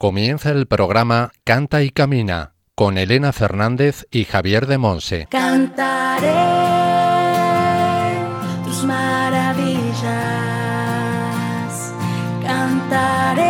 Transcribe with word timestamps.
Comienza 0.00 0.48
el 0.48 0.66
programa 0.66 1.30
Canta 1.44 1.82
y 1.82 1.90
Camina 1.90 2.54
con 2.74 2.96
Elena 2.96 3.34
Fernández 3.34 4.06
y 4.10 4.24
Javier 4.24 4.66
de 4.66 4.78
Monse. 4.78 5.26
Cantaré 5.30 6.30
tus 8.64 8.82
maravillas, 8.84 10.00
cantaré 12.42 13.42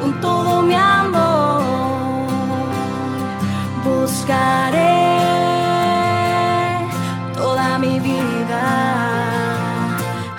con 0.00 0.20
todo 0.20 0.62
mi 0.62 0.76
amor, 0.76 1.64
buscaré 3.82 5.08
toda 7.34 7.80
mi 7.80 7.98
vida, 7.98 8.62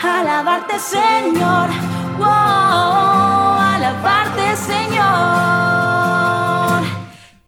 alabarte 0.02 0.80
Señor, 0.80 1.68
wow, 2.18 3.35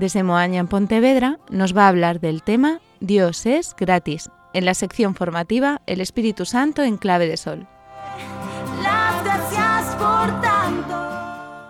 desde 0.00 0.22
Moaña 0.22 0.60
en 0.60 0.66
Pontevedra, 0.66 1.38
nos 1.50 1.76
va 1.76 1.84
a 1.84 1.88
hablar 1.88 2.20
del 2.20 2.42
tema 2.42 2.80
Dios 3.00 3.44
es 3.44 3.76
gratis, 3.76 4.30
en 4.54 4.64
la 4.64 4.74
sección 4.74 5.14
formativa 5.14 5.82
El 5.86 6.00
Espíritu 6.00 6.46
Santo 6.46 6.82
en 6.82 6.96
clave 6.96 7.28
de 7.28 7.36
sol. 7.36 7.68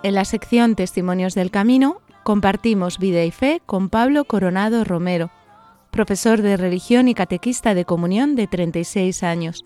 En 0.03 0.15
la 0.15 0.25
sección 0.25 0.77
Testimonios 0.77 1.35
del 1.35 1.51
Camino 1.51 2.01
compartimos 2.23 2.99
vida 2.99 3.25
y 3.25 3.33
fe 3.33 3.61
con 3.67 3.89
Pablo 3.91 4.25
Coronado 4.25 4.85
Romero, 4.85 5.31
profesor 5.91 6.41
de 6.41 6.57
religión 6.57 7.09
y 7.09 7.15
catequista 7.15 7.75
de 7.75 7.85
comunión 7.85 8.37
de 8.37 8.47
36 8.47 9.25
años, 9.25 9.65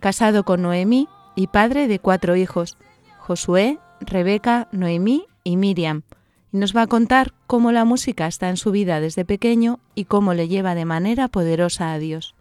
casado 0.00 0.44
con 0.44 0.62
Noemí 0.62 1.08
y 1.36 1.48
padre 1.48 1.86
de 1.88 1.98
cuatro 1.98 2.36
hijos, 2.36 2.78
Josué, 3.18 3.78
Rebeca, 4.00 4.68
Noemí 4.72 5.26
y 5.44 5.58
Miriam 5.58 6.04
y 6.52 6.58
nos 6.58 6.74
va 6.76 6.82
a 6.82 6.86
contar 6.86 7.32
cómo 7.46 7.72
la 7.72 7.84
música 7.84 8.26
está 8.26 8.48
en 8.48 8.56
su 8.56 8.70
vida 8.70 9.00
desde 9.00 9.24
pequeño 9.24 9.80
y 9.94 10.04
cómo 10.04 10.34
le 10.34 10.48
lleva 10.48 10.74
de 10.74 10.84
manera 10.84 11.28
poderosa 11.28 11.92
a 11.92 11.98
Dios. 11.98 12.34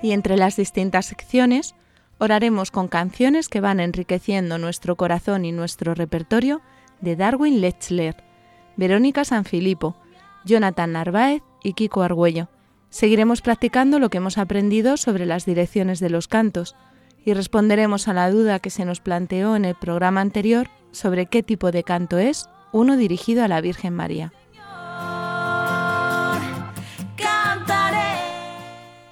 Y 0.00 0.12
entre 0.12 0.36
las 0.36 0.56
distintas 0.56 1.06
secciones, 1.06 1.74
oraremos 2.18 2.70
con 2.70 2.88
canciones 2.88 3.48
que 3.48 3.60
van 3.60 3.80
enriqueciendo 3.80 4.58
nuestro 4.58 4.96
corazón 4.96 5.44
y 5.44 5.52
nuestro 5.52 5.94
repertorio 5.94 6.60
de 7.00 7.16
Darwin 7.16 7.60
Lechler, 7.60 8.22
Verónica 8.76 9.24
Sanfilippo, 9.24 9.96
Jonathan 10.44 10.92
Narváez 10.92 11.42
y 11.62 11.72
Kiko 11.72 12.02
Argüello 12.02 12.48
Seguiremos 12.90 13.42
practicando 13.42 13.98
lo 13.98 14.08
que 14.08 14.18
hemos 14.18 14.38
aprendido 14.38 14.96
sobre 14.96 15.26
las 15.26 15.44
direcciones 15.44 16.00
de 16.00 16.10
los 16.10 16.28
cantos 16.28 16.74
y 17.24 17.34
responderemos 17.34 18.08
a 18.08 18.14
la 18.14 18.30
duda 18.30 18.58
que 18.60 18.70
se 18.70 18.84
nos 18.84 19.00
planteó 19.00 19.56
en 19.56 19.64
el 19.64 19.74
programa 19.74 20.20
anterior 20.20 20.68
sobre 20.90 21.26
qué 21.26 21.42
tipo 21.42 21.70
de 21.70 21.84
canto 21.84 22.18
es 22.18 22.48
uno 22.72 22.96
dirigido 22.96 23.44
a 23.44 23.48
la 23.48 23.60
Virgen 23.60 23.94
María. 23.94 24.32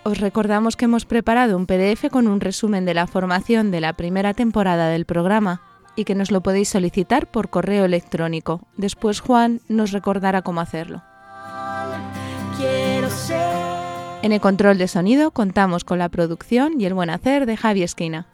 Os 0.05 0.21
recordamos 0.21 0.77
que 0.77 0.85
hemos 0.85 1.05
preparado 1.05 1.57
un 1.57 1.67
PDF 1.67 2.11
con 2.11 2.29
un 2.29 2.41
resumen 2.41 2.85
de 2.85 2.95
la 2.95 3.09
formación 3.09 3.73
de 3.73 3.81
la 3.81 3.95
primera 3.95 4.35
temporada 4.35 4.89
del 4.89 5.05
programa 5.05 5.63
y 5.97 6.05
que 6.05 6.15
nos 6.15 6.31
lo 6.31 6.43
podéis 6.43 6.69
solicitar 6.69 7.29
por 7.31 7.51
correo 7.51 7.85
electrónico. 7.85 8.61
Después 8.77 9.21
Juan 9.21 9.61
nos 9.69 9.91
recordará 9.91 10.43
cómo 10.43 10.61
hacerlo. 10.61 11.03
En 14.27 14.33
el 14.33 14.41
control 14.41 14.77
de 14.77 14.89
sonido 14.89 15.31
contamos 15.31 15.85
con 15.85 16.01
la 16.01 16.09
producción 16.09 16.81
y 16.81 16.85
el 16.85 16.95
buen 16.95 17.11
hacer 17.11 17.47
de 17.47 17.57
Javi 17.57 17.85
Esquina. 17.85 18.27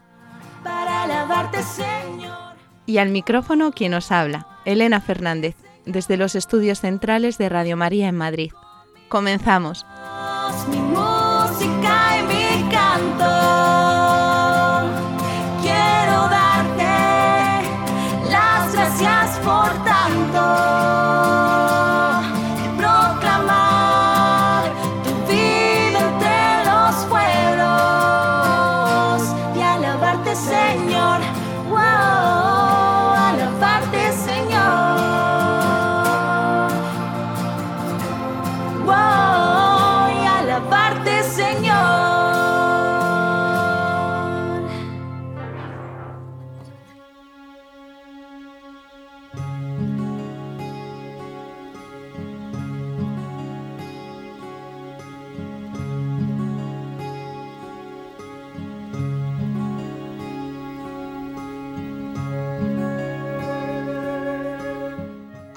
Y 2.86 2.96
al 2.96 3.10
micrófono 3.10 3.72
quien 3.72 3.90
nos 3.90 4.10
habla, 4.10 4.46
Elena 4.64 5.02
Fernández, 5.02 5.54
desde 5.84 6.16
los 6.16 6.34
estudios 6.34 6.80
centrales 6.80 7.36
de 7.36 7.50
Radio 7.50 7.76
María 7.76 8.08
en 8.08 8.16
Madrid. 8.16 8.52
Comenzamos. 9.10 9.84
Mi 10.70 10.78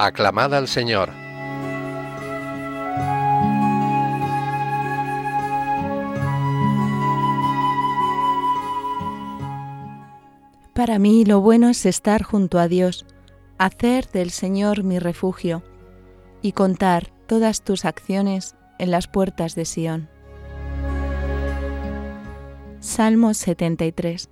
Aclamad 0.05 0.53
al 0.53 0.67
Señor. 0.67 1.09
Para 10.73 10.99
mí 10.99 11.25
lo 11.25 11.41
bueno 11.41 11.69
es 11.69 11.87
estar 11.87 12.21
junto 12.21 12.59
a 12.59 12.67
Dios, 12.67 13.07
hacer 13.57 14.07
del 14.11 14.29
Señor 14.29 14.83
mi 14.83 14.99
refugio 14.99 15.63
y 16.43 16.51
contar 16.51 17.11
todas 17.25 17.63
tus 17.63 17.83
acciones 17.83 18.55
en 18.77 18.91
las 18.91 19.07
puertas 19.07 19.55
de 19.55 19.65
Sión. 19.65 20.07
Salmo 22.79 23.33
73 23.33 24.29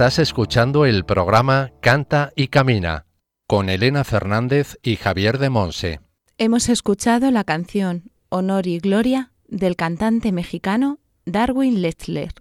Estás 0.00 0.18
escuchando 0.18 0.86
el 0.86 1.04
programa 1.04 1.72
Canta 1.82 2.32
y 2.34 2.48
Camina 2.48 3.04
con 3.46 3.68
Elena 3.68 4.02
Fernández 4.02 4.78
y 4.82 4.96
Javier 4.96 5.36
de 5.36 5.50
Monse. 5.50 6.00
Hemos 6.38 6.70
escuchado 6.70 7.30
la 7.30 7.44
canción 7.44 8.10
Honor 8.30 8.66
y 8.66 8.78
Gloria 8.78 9.30
del 9.46 9.76
cantante 9.76 10.32
mexicano 10.32 11.00
Darwin 11.26 11.82
Letzler. 11.82 12.32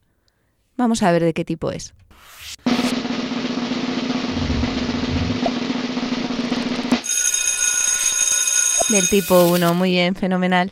Vamos 0.77 1.03
a 1.03 1.11
ver 1.11 1.21
de 1.21 1.33
qué 1.33 1.43
tipo 1.43 1.69
es. 1.69 1.93
Del 8.87 9.09
tipo 9.09 9.49
1, 9.49 9.73
muy 9.73 9.89
bien, 9.91 10.15
fenomenal. 10.15 10.71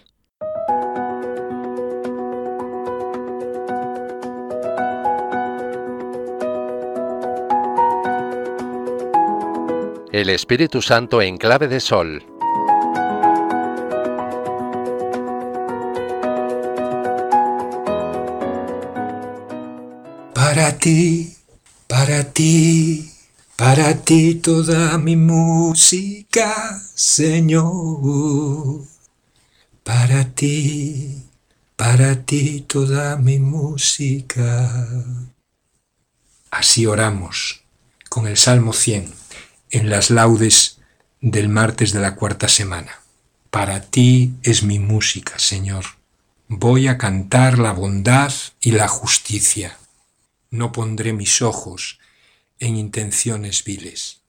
El 10.18 10.32
Espíritu 10.32 10.82
Santo 10.82 11.22
en 11.22 11.38
clave 11.38 11.68
de 11.68 11.80
sol. 11.80 12.26
Para 20.34 20.76
ti, 20.80 21.36
para 21.86 22.34
ti, 22.34 23.12
para 23.56 23.94
ti 24.02 24.34
toda 24.34 24.98
mi 24.98 25.16
música, 25.16 26.82
Señor. 26.96 28.82
Para 29.84 30.34
ti, 30.34 31.28
para 31.76 32.26
ti 32.26 32.62
toda 32.62 33.18
mi 33.18 33.38
música. 33.38 34.88
Así 36.50 36.88
oramos 36.88 37.62
con 38.10 38.26
el 38.26 38.36
Salmo 38.36 38.74
100 38.74 39.27
en 39.72 39.90
las 39.90 40.10
laudes 40.10 40.78
del 41.22 41.50
martes 41.50 41.94
de 41.94 42.00
la 42.00 42.16
cuarta 42.16 42.48
semana. 42.48 43.02
Para 43.50 43.82
ti 43.82 44.34
es 44.44 44.64
mi 44.64 44.80
música, 44.80 45.40
Señor. 45.40 45.86
Voy 46.48 46.88
a 46.88 46.98
cantar 46.98 47.60
la 47.60 47.74
bondad 47.74 48.32
y 48.62 48.72
la 48.72 48.88
justicia. 48.88 49.78
No 50.50 50.72
pondré 50.72 51.14
mis 51.14 51.42
ojos 51.42 52.00
en 52.60 52.78
intenciones 52.78 53.64
viles. 53.64 54.22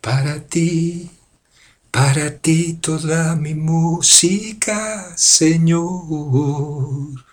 Para 0.00 0.40
ti, 0.40 1.10
para 1.90 2.38
ti 2.38 2.74
toda 2.74 3.36
mi 3.36 3.54
música, 3.54 5.12
Señor. 5.16 7.24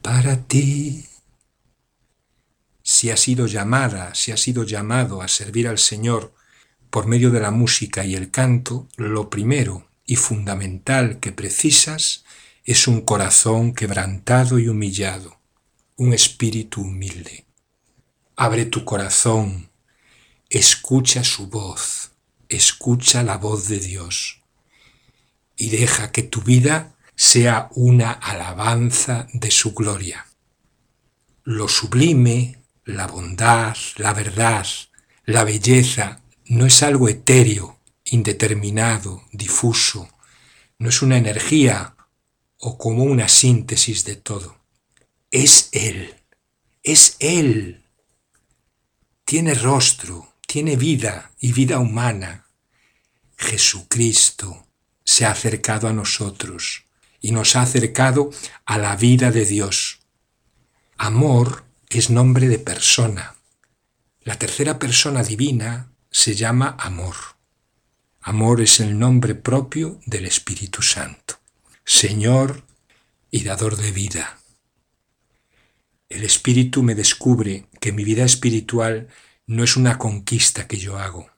Para 0.00 0.36
ti. 0.36 1.06
Si 2.92 3.08
has 3.08 3.20
sido 3.20 3.46
llamada, 3.46 4.14
si 4.14 4.32
has 4.32 4.40
sido 4.42 4.64
llamado 4.64 5.22
a 5.22 5.28
servir 5.28 5.66
al 5.66 5.78
Señor 5.78 6.34
por 6.90 7.06
medio 7.06 7.30
de 7.30 7.40
la 7.40 7.50
música 7.50 8.04
y 8.04 8.14
el 8.14 8.30
canto, 8.30 8.86
lo 8.96 9.30
primero 9.30 9.88
y 10.04 10.16
fundamental 10.16 11.18
que 11.18 11.32
precisas 11.32 12.26
es 12.64 12.86
un 12.86 13.00
corazón 13.00 13.72
quebrantado 13.72 14.58
y 14.58 14.68
humillado, 14.68 15.40
un 15.96 16.12
espíritu 16.12 16.82
humilde. 16.82 17.46
Abre 18.36 18.66
tu 18.66 18.84
corazón, 18.84 19.70
escucha 20.50 21.24
su 21.24 21.46
voz, 21.46 22.10
escucha 22.50 23.22
la 23.22 23.38
voz 23.38 23.68
de 23.68 23.80
Dios 23.80 24.42
y 25.56 25.70
deja 25.70 26.12
que 26.12 26.24
tu 26.24 26.42
vida 26.42 26.94
sea 27.16 27.70
una 27.74 28.12
alabanza 28.12 29.28
de 29.32 29.50
su 29.50 29.72
gloria. 29.72 30.26
Lo 31.42 31.68
sublime, 31.68 32.61
la 32.84 33.06
bondad, 33.06 33.76
la 33.96 34.12
verdad, 34.12 34.66
la 35.24 35.44
belleza, 35.44 36.20
no 36.46 36.66
es 36.66 36.82
algo 36.82 37.08
etéreo, 37.08 37.78
indeterminado, 38.04 39.22
difuso, 39.32 40.08
no 40.78 40.88
es 40.88 41.02
una 41.02 41.16
energía 41.16 41.96
o 42.58 42.76
como 42.76 43.04
una 43.04 43.28
síntesis 43.28 44.04
de 44.04 44.16
todo. 44.16 44.58
Es 45.30 45.68
Él, 45.72 46.14
es 46.82 47.16
Él. 47.20 47.84
Tiene 49.24 49.54
rostro, 49.54 50.34
tiene 50.46 50.76
vida 50.76 51.32
y 51.38 51.52
vida 51.52 51.78
humana. 51.78 52.46
Jesucristo 53.36 54.66
se 55.04 55.24
ha 55.24 55.30
acercado 55.30 55.88
a 55.88 55.92
nosotros 55.92 56.84
y 57.20 57.30
nos 57.30 57.56
ha 57.56 57.62
acercado 57.62 58.30
a 58.66 58.78
la 58.78 58.96
vida 58.96 59.30
de 59.30 59.46
Dios. 59.46 60.00
Amor 60.98 61.64
es 61.98 62.10
nombre 62.10 62.48
de 62.48 62.58
persona. 62.58 63.36
La 64.22 64.38
tercera 64.38 64.78
persona 64.78 65.22
divina 65.22 65.92
se 66.10 66.34
llama 66.34 66.76
amor. 66.78 67.16
Amor 68.20 68.60
es 68.60 68.80
el 68.80 68.98
nombre 68.98 69.34
propio 69.34 70.00
del 70.06 70.26
Espíritu 70.26 70.80
Santo, 70.80 71.40
Señor 71.84 72.62
y 73.30 73.42
dador 73.42 73.76
de 73.76 73.90
vida. 73.90 74.38
El 76.08 76.24
Espíritu 76.24 76.82
me 76.82 76.94
descubre 76.94 77.66
que 77.80 77.92
mi 77.92 78.04
vida 78.04 78.24
espiritual 78.24 79.08
no 79.46 79.64
es 79.64 79.76
una 79.76 79.98
conquista 79.98 80.68
que 80.68 80.76
yo 80.76 80.98
hago. 80.98 81.30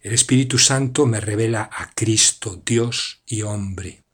El 0.00 0.14
Espíritu 0.14 0.58
Santo 0.58 1.06
me 1.06 1.20
revela 1.20 1.68
a 1.70 1.92
Cristo, 1.94 2.62
Dios 2.64 3.22
y 3.26 3.42
hombre, 3.42 4.04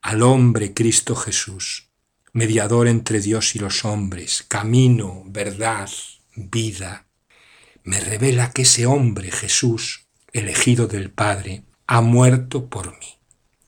al 0.00 0.22
hombre 0.22 0.72
Cristo 0.72 1.14
Jesús, 1.14 1.87
mediador 2.32 2.88
entre 2.88 3.20
Dios 3.20 3.54
y 3.54 3.58
los 3.58 3.84
hombres, 3.84 4.44
camino, 4.46 5.24
verdad, 5.26 5.88
vida. 6.34 7.06
Me 7.84 8.00
revela 8.00 8.52
que 8.52 8.62
ese 8.62 8.86
hombre, 8.86 9.30
Jesús, 9.30 10.06
elegido 10.32 10.86
del 10.86 11.10
Padre, 11.10 11.64
ha 11.86 12.00
muerto 12.00 12.68
por 12.68 12.98
mí. 12.98 13.18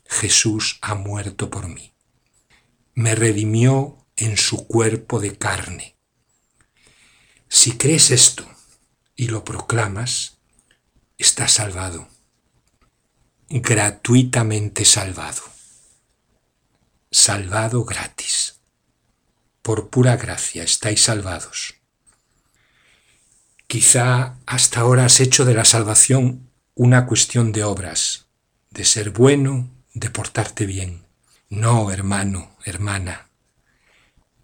Jesús 0.06 0.78
ha 0.82 0.94
muerto 0.94 1.50
por 1.50 1.68
mí. 1.68 1.94
Me 2.94 3.14
redimió 3.14 4.06
en 4.16 4.36
su 4.36 4.66
cuerpo 4.66 5.20
de 5.20 5.38
carne. 5.38 5.96
Si 7.48 7.72
crees 7.72 8.10
esto 8.10 8.44
y 9.16 9.28
lo 9.28 9.44
proclamas, 9.44 10.38
estás 11.18 11.52
salvado, 11.52 12.08
gratuitamente 13.48 14.84
salvado, 14.84 15.42
salvado 17.10 17.84
gratis. 17.84 18.60
Por 19.62 19.90
pura 19.90 20.16
gracia 20.16 20.62
estáis 20.62 21.02
salvados. 21.02 21.74
Quizá 23.66 24.36
hasta 24.46 24.80
ahora 24.80 25.04
has 25.04 25.20
hecho 25.20 25.44
de 25.44 25.54
la 25.54 25.64
salvación 25.64 26.50
una 26.74 27.06
cuestión 27.06 27.52
de 27.52 27.64
obras, 27.64 28.26
de 28.70 28.84
ser 28.84 29.10
bueno, 29.10 29.70
de 29.92 30.10
portarte 30.10 30.66
bien. 30.66 31.04
No, 31.48 31.90
hermano, 31.90 32.56
hermana. 32.64 33.28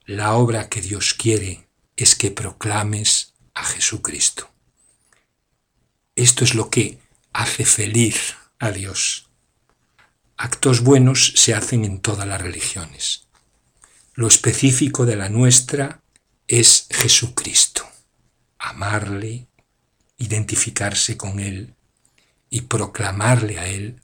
La 0.04 0.34
obra 0.34 0.68
que 0.68 0.80
Dios 0.80 1.14
quiere 1.14 1.68
es 1.96 2.14
que 2.14 2.30
proclames 2.30 3.34
a 3.54 3.64
Jesucristo. 3.64 4.50
Esto 6.14 6.44
es 6.44 6.54
lo 6.54 6.70
que 6.70 6.98
hace 7.32 7.64
feliz 7.64 8.36
a 8.58 8.70
Dios. 8.70 9.25
Actos 10.38 10.82
buenos 10.82 11.32
se 11.36 11.54
hacen 11.54 11.86
en 11.86 12.00
todas 12.00 12.28
las 12.28 12.40
religiones. 12.40 13.26
Lo 14.14 14.28
específico 14.28 15.06
de 15.06 15.16
la 15.16 15.30
nuestra 15.30 16.02
es 16.46 16.88
Jesucristo. 16.90 17.88
Amarle, 18.58 19.46
identificarse 20.18 21.16
con 21.16 21.40
Él, 21.40 21.74
y 22.50 22.62
proclamarle 22.62 23.58
a 23.58 23.66
Él 23.66 24.02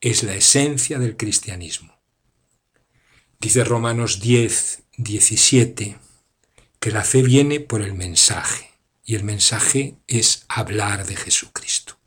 es 0.00 0.22
la 0.22 0.34
esencia 0.34 1.00
del 1.00 1.16
cristianismo. 1.16 1.98
Dice 3.40 3.64
Romanos 3.64 4.20
10, 4.20 4.84
17, 4.96 5.98
que 6.78 6.90
la 6.92 7.02
fe 7.02 7.22
viene 7.22 7.58
por 7.58 7.82
el 7.82 7.94
mensaje, 7.94 8.70
y 9.04 9.16
el 9.16 9.24
mensaje 9.24 9.96
es 10.06 10.44
hablar 10.48 11.04
de 11.04 11.16
Jesucristo. 11.16 11.98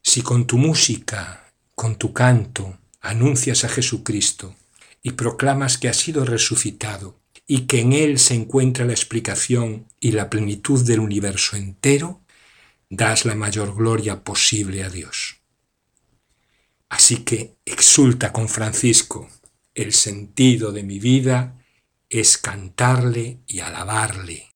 Si 0.00 0.22
con 0.22 0.46
tu 0.46 0.58
música, 0.58 1.47
con 1.78 1.94
tu 1.94 2.12
canto, 2.12 2.76
anuncias 3.00 3.62
a 3.62 3.68
Jesucristo 3.68 4.56
y 5.00 5.12
proclamas 5.12 5.78
que 5.78 5.88
ha 5.88 5.94
sido 5.94 6.24
resucitado 6.24 7.20
y 7.46 7.68
que 7.68 7.80
en 7.80 7.92
Él 7.92 8.18
se 8.18 8.34
encuentra 8.34 8.84
la 8.84 8.94
explicación 8.94 9.86
y 10.00 10.10
la 10.10 10.28
plenitud 10.28 10.84
del 10.84 10.98
universo 10.98 11.56
entero, 11.56 12.20
das 12.90 13.24
la 13.24 13.36
mayor 13.36 13.76
gloria 13.76 14.24
posible 14.24 14.82
a 14.82 14.90
Dios. 14.90 15.36
Así 16.88 17.18
que 17.18 17.54
exulta 17.64 18.32
con 18.32 18.48
Francisco, 18.48 19.28
el 19.72 19.92
sentido 19.92 20.72
de 20.72 20.82
mi 20.82 20.98
vida 20.98 21.62
es 22.10 22.38
cantarle 22.38 23.38
y 23.46 23.60
alabarle. 23.60 24.48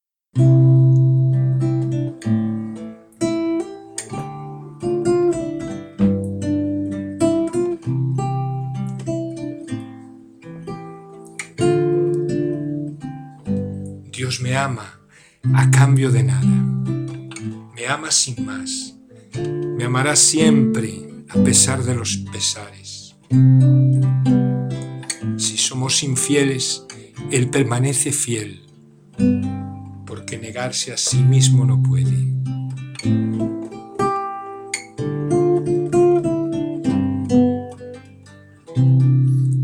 A 15.55 15.71
cambio 15.71 16.11
de 16.11 16.23
nada 16.23 16.73
me 17.83 17.89
ama 17.89 18.13
sin 18.13 18.47
más, 18.47 18.95
me 19.35 19.85
amará 19.85 20.15
siempre 20.15 21.25
a 21.29 21.43
pesar 21.43 21.83
de 21.83 21.97
los 21.97 22.19
pesares. 22.31 23.17
Si 25.37 25.57
somos 25.57 26.05
infieles, 26.05 26.87
Él 27.33 27.51
permanece 27.51 28.13
fiel, 28.13 28.63
porque 30.07 30.39
negarse 30.39 30.93
a 30.93 30.97
sí 30.97 31.25
mismo 31.25 31.65
no 31.65 31.83
puede. 31.83 32.33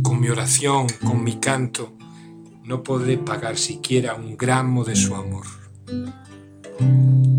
Con 0.03 0.21
mi 0.21 0.29
oración, 0.29 0.89
con 1.05 1.23
mi 1.23 1.37
canto, 1.37 1.93
no 2.65 2.83
podré 2.83 3.17
pagar 3.17 3.57
siquiera 3.59 4.15
un 4.15 4.37
gramo 4.37 4.85
de 4.85 4.97
su 4.97 5.15
amor, 5.15 5.47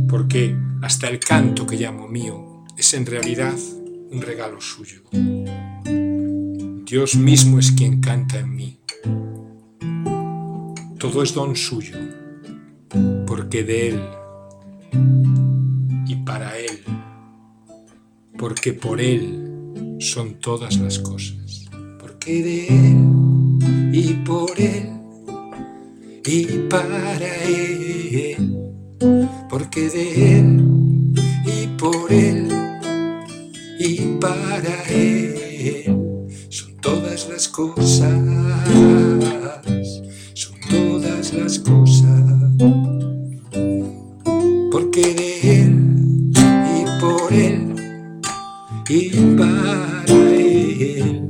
porque 0.08 0.56
hasta 0.82 1.08
el 1.08 1.20
canto 1.20 1.65
que 1.65 1.77
llamo 1.77 2.08
mío 2.08 2.65
es 2.77 2.94
en 2.94 3.06
realidad 3.06 3.56
un 4.12 4.22
regalo 4.22 4.60
suyo. 4.62 5.01
Dios 6.86 7.15
mismo 7.15 7.60
es 7.60 7.72
quien 7.72 8.01
canta 8.01 8.39
en 8.39 8.56
mí. 8.56 8.79
Todo 10.98 11.24
es 11.24 11.34
don 11.34 11.56
suyo, 11.56 11.98
porque 13.27 13.63
de 13.63 13.89
Él 13.89 14.01
y 16.08 16.15
para 16.15 16.58
Él, 16.58 16.84
porque 18.38 18.74
por 18.74 19.00
Él 19.00 19.98
son 20.00 20.39
todas 20.39 20.77
las 20.79 21.00
cosas, 21.00 21.70
porque 22.00 22.44
de 22.44 22.68
Él 22.68 23.94
y 23.94 24.13
por 24.25 24.60
Él 24.60 25.00
y 26.25 26.46
para 26.70 27.15
Él, 27.44 27.78
porque 29.50 29.89
de 29.89 30.38
Él 30.39 31.13
y 31.44 31.68
por 31.79 32.12
Él 32.13 32.48
y 33.79 33.98
para 34.20 34.84
Él. 34.88 36.27
Son 36.50 36.75
todas 36.77 37.27
las 37.29 37.48
cosas, 37.48 38.13
son 40.34 40.56
todas 40.70 41.34
las 41.34 41.60
cosas, 41.60 42.24
porque 44.72 45.15
de 45.15 45.62
Él 45.63 46.32
y 46.36 47.01
por 47.01 47.34
Él 47.34 47.75
y 48.88 49.10
para 49.36 50.03
Él, 50.08 51.24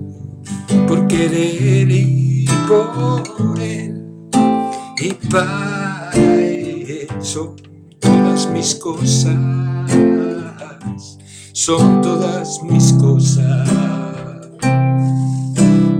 porque 0.87 1.29
de 1.29 1.81
Él 1.81 1.91
y 1.91 2.45
por 2.67 3.59
Él 3.61 4.03
y 5.01 5.13
para 5.29 6.11
Él. 6.13 7.07
Son 7.21 7.68
mis 8.59 8.75
cosas 8.75 9.37
son 11.53 12.01
todas 12.01 12.61
mis 12.61 12.91
cosas. 12.91 13.69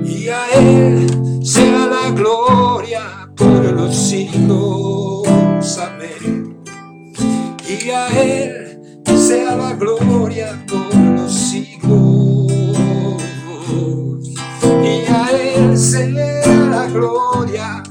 Y 0.03 0.27
a 0.27 0.41
Él 0.57 1.07
sea 1.41 1.87
la 1.87 2.11
gloria 2.11 3.31
por 3.37 3.63
los 3.71 3.95
siglos. 3.95 5.77
Amén. 5.77 6.57
Y 7.65 7.89
a 7.91 8.07
Él 8.09 8.81
sea 9.05 9.55
la 9.55 9.73
gloria 9.75 10.61
por 10.67 10.93
los 10.93 11.31
siglos. 11.31 12.51
Y 14.83 15.09
a 15.09 15.29
Él 15.31 15.77
sea 15.77 16.67
la 16.69 16.87
gloria 16.87 17.83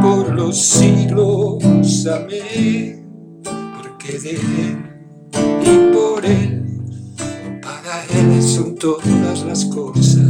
por 0.00 0.34
los 0.34 0.58
siglos. 0.58 2.06
Amén. 2.06 3.05
Porque 4.06 4.20
de 4.20 4.30
Él 4.30 4.84
y 5.62 5.92
por 5.92 6.24
Él 6.24 6.62
él 8.14 8.42
son 8.42 8.76
todas 8.76 9.42
las 9.42 9.64
cosas, 9.64 10.22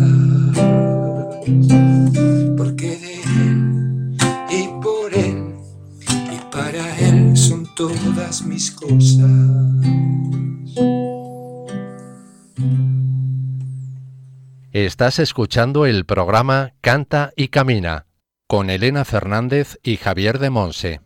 porque 2.57 2.97
de 2.97 3.21
Él 3.23 4.17
y 4.49 4.83
por 4.83 5.13
Él 5.15 5.57
y 6.09 6.39
para 6.51 6.99
Él 6.99 7.37
son 7.37 7.67
todas 7.75 8.47
mis 8.47 8.71
cosas. 8.71 9.31
Estás 14.73 15.19
escuchando 15.19 15.85
el 15.85 16.07
programa 16.07 16.73
Canta 16.81 17.33
y 17.37 17.49
Camina 17.49 18.07
con 18.47 18.71
Elena 18.71 19.05
Fernández 19.05 19.79
y 19.83 19.97
Javier 19.97 20.39
de 20.39 20.49
Monse. 20.51 21.06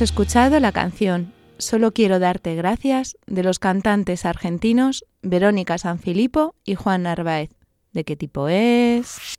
Escuchado 0.00 0.60
la 0.60 0.70
canción 0.70 1.32
Solo 1.58 1.92
quiero 1.92 2.20
darte 2.20 2.54
gracias 2.54 3.16
de 3.26 3.42
los 3.42 3.58
cantantes 3.58 4.24
argentinos 4.24 5.04
Verónica 5.22 5.76
Sanfilippo 5.76 6.54
y 6.64 6.76
Juan 6.76 7.02
Narváez. 7.02 7.50
¿De 7.92 8.04
qué 8.04 8.14
tipo 8.14 8.48
es? 8.48 9.34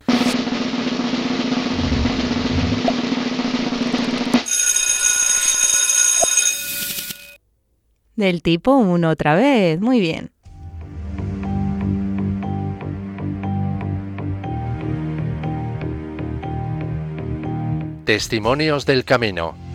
Del 8.16 8.42
tipo 8.42 8.76
1 8.76 9.08
otra 9.08 9.34
vez. 9.34 9.80
Muy 9.80 9.98
bien. 9.98 10.30
Testimonios 18.04 18.84
del 18.84 19.06
Camino 19.06 19.69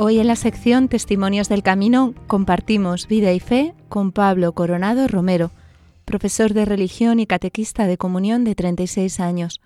Hoy 0.00 0.20
en 0.20 0.28
la 0.28 0.36
sección 0.36 0.86
Testimonios 0.86 1.48
del 1.48 1.64
Camino 1.64 2.14
compartimos 2.28 3.08
vida 3.08 3.32
y 3.32 3.40
fe 3.40 3.74
con 3.88 4.12
Pablo 4.12 4.52
Coronado 4.52 5.08
Romero, 5.08 5.50
profesor 6.04 6.54
de 6.54 6.64
religión 6.64 7.18
y 7.18 7.26
catequista 7.26 7.88
de 7.88 7.98
comunión 7.98 8.44
de 8.44 8.54
36 8.54 9.18
años, 9.18 9.60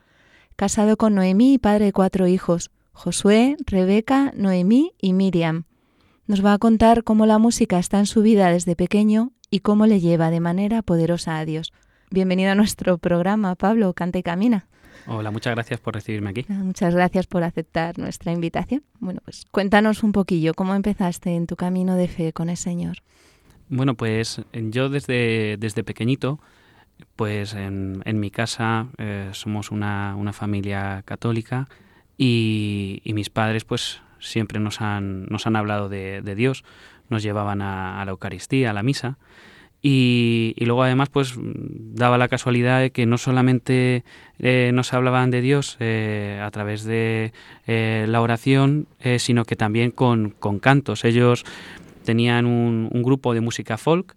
casado 0.56 0.96
con 0.96 1.14
Noemí 1.14 1.52
y 1.52 1.58
padre 1.58 1.84
de 1.84 1.92
cuatro 1.92 2.28
hijos, 2.28 2.70
Josué, 2.92 3.58
Rebeca, 3.66 4.32
Noemí 4.34 4.94
y 5.02 5.12
Miriam. 5.12 5.64
Nos 6.26 6.42
va 6.42 6.54
a 6.54 6.58
contar 6.58 7.04
cómo 7.04 7.26
la 7.26 7.36
música 7.36 7.78
está 7.78 7.98
en 7.98 8.06
su 8.06 8.22
vida 8.22 8.50
desde 8.50 8.74
pequeño 8.74 9.32
y 9.50 9.60
cómo 9.60 9.84
le 9.84 10.00
lleva 10.00 10.30
de 10.30 10.40
manera 10.40 10.80
poderosa 10.80 11.36
a 11.36 11.44
Dios. 11.44 11.74
Bienvenido 12.10 12.52
a 12.52 12.54
nuestro 12.54 12.96
programa, 12.96 13.54
Pablo, 13.54 13.92
Canta 13.92 14.16
y 14.16 14.22
Camina. 14.22 14.66
Hola, 15.06 15.30
muchas 15.30 15.54
gracias 15.54 15.80
por 15.80 15.94
recibirme 15.94 16.30
aquí. 16.30 16.44
Muchas 16.48 16.94
gracias 16.94 17.26
por 17.26 17.42
aceptar 17.42 17.98
nuestra 17.98 18.32
invitación. 18.32 18.82
Bueno, 19.00 19.20
pues 19.24 19.46
cuéntanos 19.50 20.02
un 20.02 20.12
poquillo, 20.12 20.54
¿cómo 20.54 20.74
empezaste 20.74 21.34
en 21.34 21.46
tu 21.46 21.56
camino 21.56 21.96
de 21.96 22.08
fe 22.08 22.32
con 22.32 22.48
el 22.48 22.56
Señor? 22.56 22.98
Bueno, 23.68 23.94
pues 23.94 24.42
yo 24.52 24.88
desde, 24.88 25.56
desde 25.58 25.82
pequeñito, 25.82 26.40
pues 27.16 27.54
en, 27.54 28.02
mi 28.20 28.30
casa 28.30 28.88
eh, 28.98 29.30
somos 29.32 29.70
una, 29.70 30.14
familia 30.32 31.02
católica 31.04 31.68
y, 32.16 33.02
mis 33.06 33.30
padres 33.30 33.64
pues 33.64 34.00
siempre 34.18 34.60
nos 34.60 34.80
han, 34.80 35.26
nos 35.26 35.46
han 35.46 35.56
hablado 35.56 35.88
de, 35.88 36.34
Dios, 36.36 36.64
nos 37.08 37.22
llevaban 37.22 37.62
a, 37.62 38.04
la 38.04 38.10
Eucaristía, 38.10 38.70
a 38.70 38.72
la 38.72 38.82
misa 38.82 39.18
y, 39.82 40.54
luego 40.60 40.84
además 40.84 41.08
pues 41.08 41.34
daba 41.36 42.16
la 42.16 42.28
casualidad 42.28 42.80
de 42.80 42.90
que 42.90 43.04
no 43.04 43.18
solamente 43.18 44.04
eh, 44.38 44.70
nos 44.72 44.92
hablaban 44.92 45.30
de 45.30 45.40
Dios 45.40 45.76
eh, 45.80 46.40
a 46.42 46.50
través 46.52 46.84
de 46.84 47.32
eh, 47.66 48.06
la 48.08 48.20
oración, 48.20 48.86
sino 49.18 49.44
que 49.44 49.56
también 49.56 49.90
con, 49.90 50.30
con 50.30 50.60
cantos. 50.60 51.04
Ellos 51.04 51.44
tenían 52.04 52.46
un, 52.46 52.88
un, 52.92 53.02
grupo 53.02 53.34
de 53.34 53.40
música 53.40 53.76
folk 53.76 54.14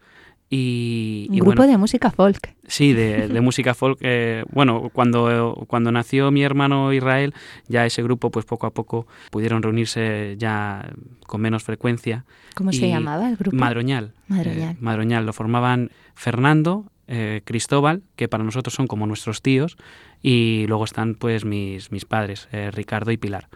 y, 0.56 1.28
un 1.32 1.40
grupo 1.40 1.68
de 1.68 1.78
música 1.78 2.12
folk. 2.12 2.56
Sí, 2.68 2.94
de, 2.94 3.42
música 3.42 3.74
folk. 3.74 3.98
Eh, 4.02 4.44
bueno, 4.52 4.90
cuando, 4.94 5.66
cuando 5.68 5.92
nació 5.92 6.32
mi 6.32 6.44
hermano 6.44 6.94
Israel, 6.94 7.34
ya 7.68 7.86
ese 7.86 8.02
grupo, 8.04 8.32
pues 8.32 8.46
poco 8.46 8.66
a 8.66 8.72
poco 8.72 9.06
pudieron 9.32 9.62
reunirse 9.62 10.36
ya 10.38 10.90
con 11.28 11.42
menos 11.42 11.64
frecuencia. 11.64 12.26
¿Cómo 12.56 12.72
se 12.72 12.88
llamaba 12.88 13.30
el 13.30 13.36
grupo? 13.36 13.58
Madroñal. 13.58 14.14
Madroñal. 14.28 14.74
Eh, 14.74 14.78
Madroñal. 14.80 15.26
Lo 15.26 15.34
formaban 15.34 15.92
Fernando, 16.14 16.86
eh, 17.08 17.42
Cristóbal, 17.44 18.04
que 18.16 18.28
para 18.28 18.44
nosotros 18.44 18.74
son 18.74 18.88
como 18.88 19.08
nuestros 19.08 19.42
tíos, 19.42 19.78
y 20.22 20.66
luego 20.68 20.86
están 20.86 21.16
pues 21.16 21.44
mis, 21.44 21.92
mis 21.92 22.06
padres, 22.06 22.48
Ricardo 22.72 23.12
y 23.12 23.18
Pilar. 23.18 23.50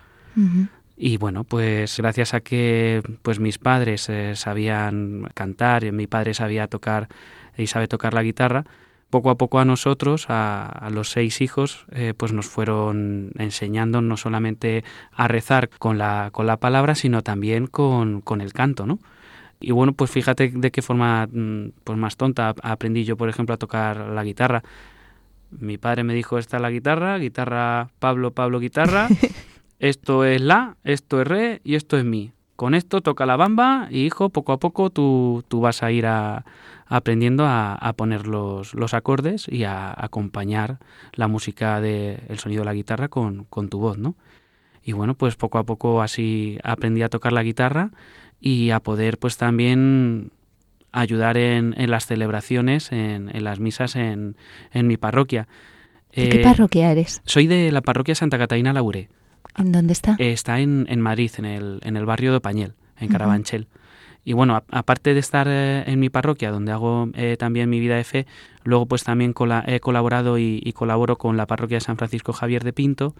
Y 1.01 1.15
bueno, 1.15 1.45
pues 1.45 1.95
gracias 1.97 2.33
a 2.33 2.41
que 2.41 3.01
pues 3.21 3.39
mis 3.39 3.57
padres 3.57 4.09
eh, 4.09 4.35
sabían 4.35 5.29
cantar, 5.33 5.85
y 5.85 5.93
mi 5.93 6.07
padre 6.07 6.33
sabía 6.33 6.67
tocar 6.67 7.07
y 7.57 7.67
sabe 7.67 7.87
tocar 7.87 8.13
la 8.13 8.21
guitarra, 8.21 8.65
poco 9.09 9.29
a 9.29 9.37
poco 9.37 9.59
a 9.59 9.65
nosotros, 9.65 10.25
a, 10.27 10.89
los 10.91 11.09
seis 11.09 11.39
hijos, 11.39 11.85
eh, 11.91 12.13
pues 12.17 12.33
nos 12.33 12.47
fueron 12.47 13.31
enseñando 13.37 14.01
no 14.01 14.17
solamente 14.17 14.83
a 15.13 15.29
rezar 15.29 15.69
con 15.69 15.97
la, 15.97 16.31
con 16.33 16.47
la 16.47 16.57
palabra, 16.57 16.95
sino 16.95 17.23
también 17.23 17.67
con, 17.67 18.19
con 18.19 18.41
el 18.41 18.51
canto, 18.51 18.85
¿no? 18.85 18.99
Y 19.61 19.71
bueno, 19.71 19.93
pues 19.93 20.11
fíjate 20.11 20.49
de 20.49 20.71
qué 20.71 20.81
forma 20.81 21.27
mm, 21.31 21.71
pues 21.85 21.97
más 21.97 22.17
tonta 22.17 22.53
aprendí 22.61 23.05
yo, 23.05 23.15
por 23.15 23.29
ejemplo, 23.29 23.55
a 23.55 23.57
tocar 23.57 23.97
la 23.97 24.23
guitarra. 24.25 24.63
Mi 25.51 25.77
padre 25.77 26.03
me 26.03 26.13
dijo, 26.13 26.37
esta 26.37 26.57
es 26.57 26.61
la 26.61 26.69
guitarra, 26.69 27.17
guitarra 27.17 27.89
Pablo, 27.99 28.31
Pablo, 28.31 28.59
guitarra, 28.59 29.07
esto 29.79 30.25
es 30.25 30.41
la, 30.41 30.77
esto 30.83 31.21
es 31.21 31.27
re 31.27 31.61
y 31.63 31.75
esto 31.75 31.97
es 31.97 32.05
mi. 32.05 32.31
Con 32.55 32.75
esto 32.75 32.99
toca 33.01 33.25
la 33.25 33.37
bamba 33.37 33.87
y 33.89 34.05
hijo, 34.05 34.29
poco 34.29 34.51
a 34.51 34.59
poco 34.59 34.89
tú, 34.89 35.45
tú 35.47 35.61
vas 35.61 35.81
a 35.81 35.91
ir 35.91 36.05
a, 36.05 36.43
aprendiendo 36.87 37.45
a, 37.47 37.93
poner 37.95 38.27
los, 38.27 38.73
los, 38.73 38.93
acordes 38.93 39.47
y 39.47 39.63
a, 39.63 39.93
acompañar 39.95 40.79
la 41.13 41.29
música 41.29 41.79
del 41.79 42.19
el 42.27 42.39
sonido 42.39 42.61
de 42.61 42.65
la 42.65 42.73
guitarra 42.73 43.07
con, 43.07 43.45
con 43.45 43.69
tu 43.69 43.79
voz, 43.79 43.97
¿no? 43.97 44.15
Y 44.83 44.91
bueno, 44.91 45.13
pues 45.13 45.35
poco 45.35 45.57
a 45.57 45.63
poco 45.63 46.01
así 46.01 46.57
aprendí 46.63 47.01
a 47.01 47.09
tocar 47.09 47.31
la 47.31 47.43
guitarra 47.43 47.91
y 48.41 48.71
a 48.71 48.81
poder 48.81 49.17
pues 49.17 49.37
también 49.37 50.31
ayudar 50.91 51.37
en, 51.37 51.75
en 51.77 51.91
las 51.91 52.07
celebraciones, 52.07 52.91
en, 52.91 53.29
en 53.33 53.43
las 53.43 53.59
misas 53.59 53.95
en, 53.95 54.35
en, 54.71 54.87
mi 54.87 54.97
parroquia. 54.97 55.47
¿De 56.13 56.29
qué 56.29 56.41
eh, 56.41 56.43
parroquia 56.43 56.91
eres? 56.91 57.21
Soy 57.25 57.47
de 57.47 57.71
la 57.71 57.81
parroquia 57.81 58.15
Santa 58.15 58.37
Catalina 58.37 58.73
Lauré. 58.73 59.09
¿En 59.57 59.71
dónde 59.71 59.93
está? 59.93 60.15
está 60.19 60.59
en, 60.59 60.85
en, 60.89 61.01
Madrid, 61.01 61.31
en 61.37 61.45
el, 61.45 61.79
en 61.83 61.97
el 61.97 62.05
barrio 62.05 62.33
de 62.33 62.39
Pañel, 62.39 62.73
en 62.97 63.09
Carabanchel. 63.09 63.67
Y 64.23 64.33
bueno, 64.33 64.63
aparte 64.69 65.13
de 65.13 65.19
estar 65.19 65.47
eh, 65.49 65.83
en 65.87 65.99
mi 65.99 66.09
parroquia, 66.09 66.51
donde 66.51 66.71
hago 66.71 67.09
eh, 67.13 67.35
también 67.39 67.69
mi 67.69 67.79
vida 67.79 67.95
de 67.95 68.03
fe, 68.03 68.27
luego 68.63 68.85
pues 68.85 69.03
también 69.03 69.33
he 69.65 69.79
colaborado 69.79 70.37
y, 70.37 70.61
y, 70.63 70.73
colaboro 70.73 71.17
con 71.17 71.37
la 71.37 71.47
parroquia 71.47 71.77
de 71.77 71.81
San 71.81 71.97
Francisco 71.97 72.33
Javier 72.33 72.63
de 72.63 72.73
Pinto 72.73 73.15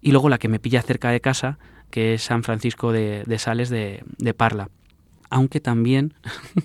y 0.00 0.12
luego 0.12 0.28
la 0.28 0.38
que 0.38 0.48
me 0.48 0.58
pilla 0.58 0.82
cerca 0.82 1.10
de 1.10 1.20
casa, 1.20 1.58
que 1.90 2.14
es 2.14 2.22
San 2.22 2.42
Francisco 2.42 2.92
de, 2.92 3.24
Sales 3.38 3.70
de, 3.70 4.02
Parla 4.36 4.68
aunque 5.34 5.58
también, 5.58 6.14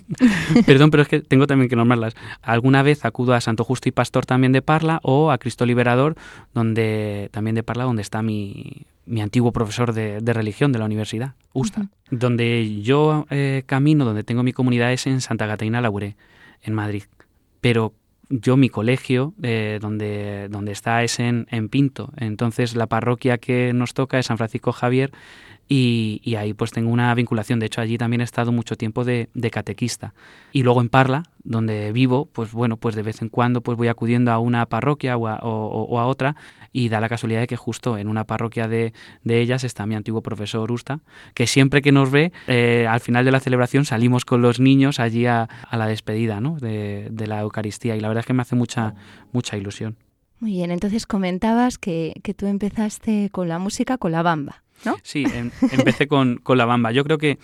perdón, 0.66 0.92
pero 0.92 1.02
es 1.02 1.08
que 1.08 1.20
tengo 1.22 1.48
también 1.48 1.68
que 1.68 1.74
nombrarlas. 1.74 2.14
Alguna 2.40 2.84
vez 2.84 3.04
acudo 3.04 3.34
a 3.34 3.40
Santo 3.40 3.64
Justo 3.64 3.88
y 3.88 3.92
Pastor 3.92 4.26
también 4.26 4.52
de 4.52 4.62
Parla 4.62 5.00
o 5.02 5.32
a 5.32 5.38
Cristo 5.38 5.66
Liberador, 5.66 6.14
donde 6.54 7.30
también 7.32 7.56
de 7.56 7.64
Parla, 7.64 7.82
donde 7.82 8.02
está 8.02 8.22
mi, 8.22 8.86
mi 9.06 9.22
antiguo 9.22 9.50
profesor 9.50 9.92
de, 9.92 10.20
religión 10.20 10.70
de 10.70 10.78
la 10.78 10.84
universidad, 10.84 11.34
Usta. 11.52 11.88
Donde 12.12 12.80
yo 12.82 13.26
eh, 13.30 13.64
camino, 13.66 14.04
donde 14.04 14.22
tengo 14.22 14.44
mi 14.44 14.52
comunidad 14.52 14.92
es 14.92 15.08
en 15.08 15.20
Santa 15.20 15.48
Catalina 15.48 15.80
Lauré, 15.80 16.14
en 16.62 16.74
Madrid. 16.74 17.02
Pero 17.60 17.92
yo 18.28 18.56
mi 18.56 18.68
colegio 18.68 19.34
eh, 19.42 19.80
donde, 19.82 20.46
donde 20.48 20.70
está 20.70 21.02
es 21.02 21.18
en, 21.18 21.48
en, 21.50 21.68
Pinto. 21.68 22.12
Entonces 22.16 22.76
la 22.76 22.86
parroquia 22.86 23.38
que 23.38 23.72
nos 23.72 23.94
toca 23.94 24.20
es 24.20 24.26
San 24.26 24.38
Francisco 24.38 24.70
Javier 24.70 25.10
y, 25.72 26.20
y, 26.24 26.34
ahí 26.34 26.52
pues 26.52 26.72
tengo 26.72 26.90
una 26.90 27.14
vinculación. 27.14 27.60
De 27.60 27.66
hecho, 27.66 27.80
allí 27.80 27.96
también 27.96 28.22
he 28.22 28.24
estado 28.24 28.50
mucho 28.50 28.74
tiempo 28.74 29.04
de, 29.04 29.28
de, 29.34 29.50
catequista. 29.52 30.14
Y 30.50 30.64
luego 30.64 30.80
en 30.80 30.88
Parla, 30.88 31.22
donde 31.44 31.92
vivo, 31.92 32.26
pues 32.26 32.50
bueno, 32.50 32.76
pues 32.76 32.96
de 32.96 33.02
vez 33.02 33.22
en 33.22 33.28
cuando 33.28 33.60
pues 33.60 33.78
voy 33.78 33.86
acudiendo 33.86 34.32
a 34.32 34.40
una 34.40 34.66
parroquia 34.66 35.16
o 35.16 35.28
a, 35.28 35.38
o, 35.44 36.00
a 36.00 36.06
otra 36.06 36.34
y 36.72 36.88
da 36.88 37.00
la 37.00 37.08
casualidad 37.08 37.42
de 37.42 37.46
que 37.46 37.54
justo 37.54 37.98
en 37.98 38.08
una 38.08 38.24
parroquia 38.24 38.66
de, 38.66 38.92
de 39.22 39.40
ellas 39.40 39.62
está 39.62 39.86
mi 39.86 39.94
antiguo 39.94 40.22
profesor 40.22 40.72
Usta, 40.72 40.98
que 41.34 41.46
siempre 41.46 41.82
que 41.82 41.92
nos 41.92 42.10
ve, 42.10 42.32
eh, 42.48 42.88
al 42.90 42.98
final 42.98 43.24
de 43.24 43.30
la 43.30 43.38
celebración 43.38 43.84
salimos 43.84 44.24
con 44.24 44.42
los 44.42 44.58
niños 44.58 44.98
allí 44.98 45.26
a, 45.26 45.44
a 45.44 45.76
la 45.76 45.86
despedida 45.86 46.40
¿no? 46.40 46.56
de, 46.56 47.06
de 47.12 47.26
la 47.28 47.42
Eucaristía 47.42 47.94
y 47.94 48.00
la 48.00 48.08
verdad 48.08 48.22
es 48.22 48.26
que 48.26 48.32
me 48.32 48.42
hace 48.42 48.56
mucha, 48.56 48.94
mucha 49.30 49.56
ilusión. 49.56 49.96
Muy 50.40 50.50
bien, 50.50 50.72
entonces 50.72 51.06
comentabas 51.06 51.78
que, 51.78 52.14
que 52.24 52.34
tú 52.34 52.46
empezaste 52.46 53.30
con 53.30 53.48
la 53.48 53.60
música 53.60 53.98
con 53.98 54.10
la 54.10 54.22
bamba. 54.22 54.64
Sí, 55.02 55.24
em, 55.32 55.50
empecé 55.72 56.06
con, 56.08 56.40
la 56.46 56.64
bamba. 56.64 56.92
Yo 56.92 57.04
creo 57.04 57.18
que 57.18 57.38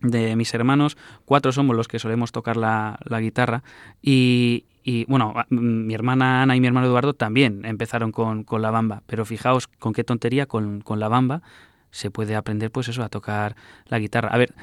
de 0.00 0.36
mis 0.36 0.52
hermanos, 0.54 0.96
cuatro 1.24 1.52
somos 1.52 1.76
los 1.76 1.88
que 1.88 1.98
solemos 1.98 2.32
tocar 2.32 2.56
la, 2.56 2.98
guitarra 3.20 3.62
y, 4.02 4.64
bueno, 5.08 5.34
mi 5.50 5.94
hermana 5.94 6.42
Ana 6.42 6.56
y 6.56 6.60
mi 6.60 6.66
hermano 6.66 6.86
Eduardo 6.86 7.14
también 7.14 7.64
empezaron 7.64 8.12
con, 8.12 8.44
la 8.60 8.70
bamba, 8.70 9.02
pero 9.06 9.24
fijaos 9.24 9.66
con 9.66 9.92
qué 9.92 10.04
tontería 10.04 10.46
con, 10.46 10.82
la 10.96 11.08
bamba 11.08 11.42
se 11.90 12.10
puede 12.10 12.36
aprender 12.36 12.70
pues 12.70 12.88
eso, 12.88 13.02
a 13.02 13.08
tocar 13.08 13.56
la 13.86 13.98
guitarra. 13.98 14.28
A 14.28 14.38
ver, 14.38 14.54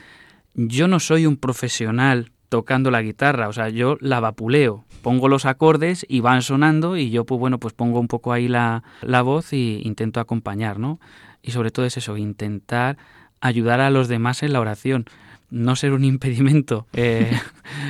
yo 0.53 0.88
no 0.88 0.99
soy 0.99 1.25
un 1.25 1.38
profesional 1.38 2.32
tocando 2.49 2.91
la 2.91 3.01
guitarra, 3.01 3.47
o 3.47 3.53
sea, 3.53 3.69
yo 3.69 3.97
la 3.99 4.19
vapuleo, 4.19 4.86
pongo 5.01 5.27
los 5.27 5.47
acordes 5.47 6.06
y 6.08 6.19
van 6.19 6.43
sonando 6.43 6.95
y 6.95 7.10
yo 7.10 7.25
pues 7.25 7.39
bueno, 7.39 7.58
pues 7.58 7.73
pongo 7.73 7.99
un 7.99 8.08
poco 8.08 8.32
ahí 8.32 8.47
la, 8.47 8.84
la 9.01 9.23
voz 9.23 9.53
y 9.53 9.82
intento 9.84 10.19
acompañar, 10.19 10.77
¿no? 10.77 10.99
Y 11.43 11.51
sobre 11.51 11.69
todo 11.69 11.86
es 11.86 11.97
eso, 11.97 12.17
intentar 12.17 12.97
ayudar 13.41 13.82
a 13.82 13.91
los 13.91 14.08
demás 14.08 14.41
en 14.41 14.53
la 14.53 14.62
oración, 14.62 15.06
no 15.51 15.75
ser 15.75 15.91
un 15.91 16.06
impedimento, 16.06 16.88
eh, 16.93 17.38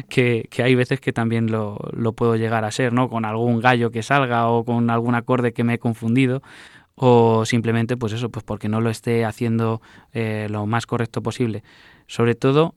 que, 0.09 0.49
hay 0.57 0.75
veces 0.75 0.99
que 0.99 1.13
también 1.13 1.49
lo, 1.51 1.77
puedo 2.15 2.35
llegar 2.35 2.65
a 2.65 2.71
ser, 2.71 2.91
¿no? 2.91 3.07
Con 3.09 3.23
algún 3.23 3.61
gallo 3.61 3.91
que 3.91 4.03
salga 4.03 4.47
o 4.47 4.65
con 4.65 4.89
algún 4.89 5.15
acorde 5.15 5.53
que 5.53 5.63
me 5.63 5.75
he 5.75 5.79
confundido 5.79 6.41
o 6.95 7.45
simplemente 7.45 7.95
pues 7.95 8.13
eso, 8.13 8.29
pues 8.29 8.43
porque 8.43 8.69
no 8.69 8.81
lo 8.81 8.89
esté 8.89 9.25
haciendo 9.25 9.81
eh, 10.11 10.47
lo 10.49 10.65
más 10.65 10.85
correcto 10.85 11.23
posible. 11.23 11.63
Sobre 12.07 12.35
todo 12.35 12.75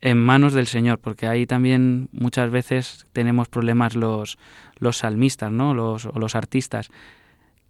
en 0.00 0.18
manos 0.18 0.52
del 0.52 0.66
Señor, 0.66 0.98
porque 0.98 1.26
ahí 1.26 1.46
también 1.46 2.10
muchas 2.12 2.50
veces 2.50 3.06
tenemos 3.12 3.48
problemas 3.48 3.96
los, 3.96 4.38
los 4.78 4.98
salmistas, 4.98 5.50
¿no? 5.50 5.72
Los, 5.72 6.04
o 6.04 6.18
los 6.18 6.34
artistas, 6.34 6.90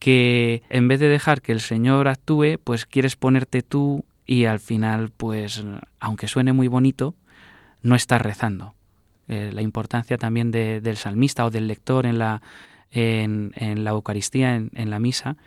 que 0.04 0.62
en 0.68 0.86
vez 0.86 1.00
de 1.00 1.08
dejar 1.08 1.40
que 1.40 1.50
el 1.50 1.62
Señor 1.62 2.08
actúe, 2.08 2.58
pues 2.62 2.84
quieres 2.84 3.16
ponerte 3.16 3.62
tú 3.62 4.04
y 4.26 4.44
al 4.44 4.60
final, 4.60 5.08
pues, 5.08 5.64
aunque 5.98 6.28
suene 6.28 6.52
muy 6.52 6.68
bonito, 6.68 7.14
no 7.80 7.94
estás 7.94 8.20
rezando. 8.20 8.74
Eh, 9.28 9.50
la 9.54 9.62
importancia 9.62 10.18
también 10.18 10.50
del 10.50 10.98
salmista 10.98 11.46
o 11.46 11.50
del 11.50 11.68
lector 11.68 12.04
en 12.04 12.18
la, 12.18 12.42
en, 12.90 13.54
la 13.82 13.92
Eucaristía, 13.92 14.56
en, 14.56 14.70
en 14.74 14.90
la 14.90 14.98
misa, 14.98 15.38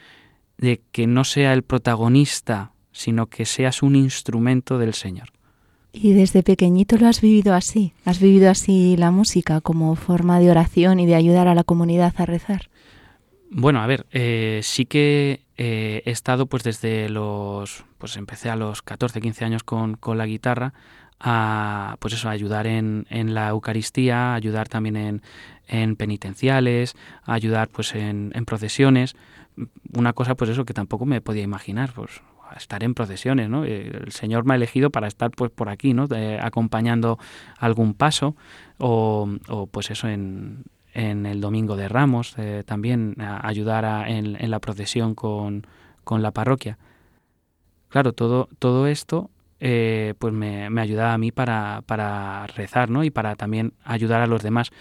de 0.57 0.81
que 0.91 1.05
no 1.05 1.23
sea 1.23 1.53
el 1.53 1.61
protagonista, 1.61 2.71
sino 2.91 3.27
que 3.27 3.45
seas 3.45 3.83
un 3.83 3.95
instrumento 3.95 4.79
del 4.79 4.95
Señor. 4.95 5.27
Y 5.93 6.13
desde 6.13 6.41
pequeñito 6.41 6.97
lo 6.97 7.05
has 7.05 7.21
vivido 7.21 7.53
así, 7.53 7.93
has 8.05 8.19
vivido 8.19 8.49
así 8.49 8.97
la 8.97 9.11
música 9.11 9.61
como 9.61 9.95
forma 9.95 10.39
de 10.39 10.49
oración 10.49 10.99
y 10.99 11.05
de 11.05 11.13
ayudar 11.13 11.47
a 11.47 11.53
la 11.53 11.63
comunidad 11.63 12.15
a 12.17 12.25
rezar. 12.25 12.69
Bueno, 13.49 13.81
a 13.81 13.88
ver, 13.88 14.05
eh, 14.12 14.60
sí 14.63 14.86
que 14.86 15.45
eh, 15.55 16.01
he 16.05 16.12
estado 16.12 16.47
pues 16.47 16.63
desde 16.63 17.07
los, 17.10 17.86
pues 17.97 18.17
empecé 18.17 18.49
a 18.49 18.57
los 18.57 18.81
14, 18.81 19.21
15 19.21 19.45
años 19.45 19.63
con, 19.63 19.95
con 19.95 20.17
la 20.17 20.25
guitarra 20.25 20.73
a, 21.19 21.95
pues 21.99 22.13
eso, 22.13 22.29
ayudar 22.29 22.67
en, 22.67 23.07
en 23.10 23.33
la 23.33 23.49
Eucaristía, 23.49 24.33
ayudar 24.33 24.67
también 24.67 24.97
en, 24.97 25.21
en 25.67 25.95
penitenciales, 25.95 26.95
ayudar 27.23 27.69
pues 27.69 27.95
en, 27.95 28.31
en, 28.36 28.45
procesiones, 28.45 29.15
una 29.93 30.13
cosa 30.13 30.36
pues 30.36 30.51
eso 30.51 30.65
que 30.65 30.73
tampoco 30.73 31.05
me 31.05 31.21
podía 31.21 31.43
imaginar, 31.43 31.93
pues 31.93 32.21
estar 32.57 32.83
en 32.83 32.93
procesiones, 32.93 33.49
¿no? 33.49 33.63
El 33.63 34.12
Señor 34.12 34.45
me 34.45 34.53
ha 34.53 34.57
elegido 34.57 34.89
para 34.89 35.07
estar 35.07 35.31
pues 35.31 35.51
por 35.51 35.69
aquí, 35.69 35.93
¿no? 35.93 36.07
acompañando 36.41 37.17
algún 37.57 37.93
paso 37.93 38.36
o, 38.77 39.27
o 39.47 39.67
pues 39.67 39.89
eso 39.91 40.07
en, 40.07 40.63
en 40.97 41.27
el 41.27 41.41
Domingo 41.41 41.75
de 41.75 41.88
Ramos, 41.88 42.33
eh, 42.39 42.63
también 42.65 43.15
ayudar 43.19 44.10
en, 44.10 44.49
la 44.49 44.60
procesión 44.60 45.13
con, 45.13 45.62
la 46.10 46.31
parroquia. 46.31 46.79
Claro, 47.89 48.13
todo, 48.13 48.49
todo 48.57 48.88
esto 48.88 49.29
eh, 49.60 50.15
pues 50.17 50.33
me, 50.33 50.71
me, 50.71 50.81
ayudaba 50.81 51.13
a 51.13 51.17
mí 51.19 51.31
para, 51.31 51.83
para 51.86 52.47
rezar 52.47 52.89
¿no? 52.89 53.03
y 53.03 53.12
para 53.12 53.36
también 53.36 53.73
ayudar 53.83 54.21
a 54.21 54.27
los 54.27 54.41
demás. 54.41 54.71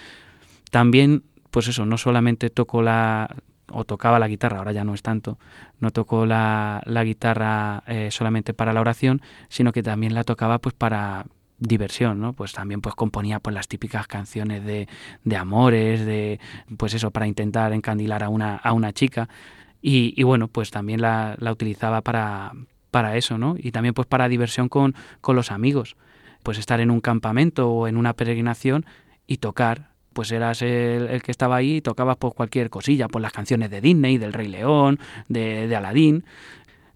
También, 0.70 1.22
pues 1.50 1.68
eso, 1.68 1.84
no 1.84 1.98
solamente 1.98 2.48
toco 2.48 2.80
la 2.80 3.28
o 3.70 3.84
tocaba 3.84 4.18
la 4.18 4.28
guitarra, 4.28 4.58
ahora 4.58 4.72
ya 4.72 4.84
no 4.84 4.94
es 4.94 5.02
tanto, 5.02 5.38
no 5.80 5.90
tocó 5.90 6.24
la, 6.24 6.82
la 6.86 7.04
guitarra 7.04 7.82
eh, 7.88 8.10
solamente 8.10 8.54
para 8.54 8.72
la 8.72 8.80
oración, 8.80 9.20
sino 9.48 9.72
que 9.72 9.82
también 9.82 10.14
la 10.14 10.24
tocaba 10.24 10.60
pues 10.60 10.74
para 10.74 11.26
diversión, 11.58 12.20
¿no? 12.20 12.32
Pues 12.32 12.52
también 12.52 12.80
pues 12.80 12.94
componía 12.94 13.40
pues 13.40 13.54
las 13.54 13.68
típicas 13.68 14.06
canciones 14.06 14.64
de, 14.64 14.88
de 15.24 15.36
amores, 15.36 16.04
de 16.04 16.40
pues 16.76 16.94
eso, 16.94 17.10
para 17.10 17.26
intentar 17.26 17.72
encandilar 17.72 18.22
a 18.22 18.28
una, 18.28 18.56
a 18.56 18.72
una 18.72 18.92
chica. 18.92 19.28
Y, 19.88 20.20
bueno, 20.24 20.48
pues 20.48 20.72
también 20.72 21.00
la, 21.00 21.36
la, 21.38 21.52
utilizaba 21.52 22.00
para, 22.00 22.52
para 22.90 23.16
eso, 23.16 23.38
¿no? 23.38 23.54
Y 23.56 23.70
también 23.70 23.94
pues 23.94 24.08
para 24.08 24.28
diversión 24.28 24.68
con, 24.68 24.96
con 25.20 25.36
los 25.36 25.52
amigos. 25.52 25.96
Pues 26.42 26.58
estar 26.58 26.80
en 26.80 26.90
un 26.90 27.00
campamento 27.00 27.70
o 27.70 27.86
en 27.86 27.96
una 27.96 28.12
peregrinación 28.14 28.84
y 29.28 29.36
tocar 29.36 29.90
pues 30.12 30.32
eras 30.32 30.62
el, 30.62 31.22
que 31.22 31.30
estaba 31.30 31.56
ahí 31.56 31.76
y 31.76 31.80
tocabas 31.82 32.16
pues 32.16 32.34
cualquier 32.34 32.68
cosilla, 32.70 33.06
pues 33.06 33.22
las 33.22 33.32
canciones 33.32 33.70
de 33.70 33.80
Disney, 33.80 34.18
del 34.18 34.32
Rey 34.32 34.48
León, 34.48 34.98
de, 35.28 35.68
de 35.68 35.76
Aladín. 35.76 36.24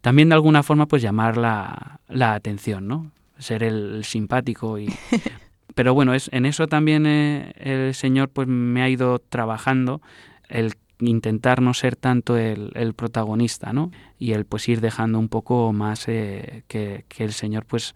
También 0.00 0.30
de 0.30 0.34
alguna 0.34 0.62
forma 0.62 0.86
pues 0.86 1.02
llamar 1.02 1.36
la, 1.36 2.00
la 2.08 2.34
atención, 2.34 2.88
¿no? 2.88 3.12
Ser 3.40 3.62
el 3.62 4.04
simpático 4.04 4.78
y 4.78 4.88
pero 5.74 5.94
bueno, 5.94 6.14
es, 6.14 6.28
en 6.32 6.46
eso 6.46 6.66
también 6.66 7.06
eh, 7.06 7.52
el 7.56 7.94
Señor 7.94 8.28
pues 8.28 8.46
me 8.48 8.82
ha 8.82 8.88
ido 8.88 9.18
trabajando 9.18 10.00
el 10.48 10.74
intentar 10.98 11.62
no 11.62 11.74
ser 11.74 11.96
tanto 11.96 12.36
el, 12.36 12.72
el 12.74 12.92
protagonista, 12.94 13.72
¿no? 13.72 13.90
Y 14.18 14.32
el 14.32 14.44
pues 14.44 14.68
ir 14.68 14.80
dejando 14.80 15.18
un 15.18 15.28
poco 15.28 15.72
más 15.72 16.08
eh, 16.08 16.64
que, 16.68 17.04
que, 17.08 17.24
el 17.24 17.32
Señor 17.32 17.64
pues 17.64 17.94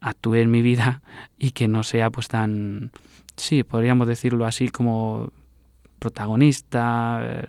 actúe 0.00 0.36
en 0.36 0.50
mi 0.50 0.62
vida 0.62 1.02
y 1.38 1.52
que 1.52 1.68
no 1.68 1.82
sea 1.82 2.10
pues 2.10 2.28
tan, 2.28 2.90
sí, 3.36 3.64
podríamos 3.64 4.06
decirlo 4.06 4.44
así 4.44 4.68
como 4.68 5.32
protagonista, 5.98 7.46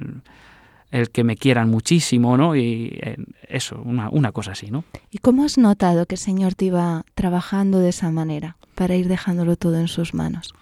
el 0.91 1.09
que 1.09 1.23
me 1.23 1.35
quieran 1.37 1.69
muchísimo, 1.69 2.37
¿no? 2.37 2.55
Y 2.55 2.99
eh, 3.01 3.17
eso, 3.47 3.81
una, 3.83 4.09
una 4.09 4.31
cosa 4.31 4.51
así, 4.51 4.71
¿no? 4.71 4.83
¿Y 5.11 5.19
cómo 5.19 5.43
has 5.43 5.57
notado 5.57 6.05
que 6.05 6.15
el 6.15 6.19
Señor 6.19 6.55
te 6.55 6.65
iba 6.65 7.05
trabajando 7.15 7.79
de 7.79 7.89
esa 7.89 8.11
manera 8.11 8.57
para 8.75 8.95
ir 8.95 9.07
dejándolo 9.07 9.55
todo 9.55 9.79
en 9.79 9.87
sus 9.87 10.13
manos? 10.13 10.53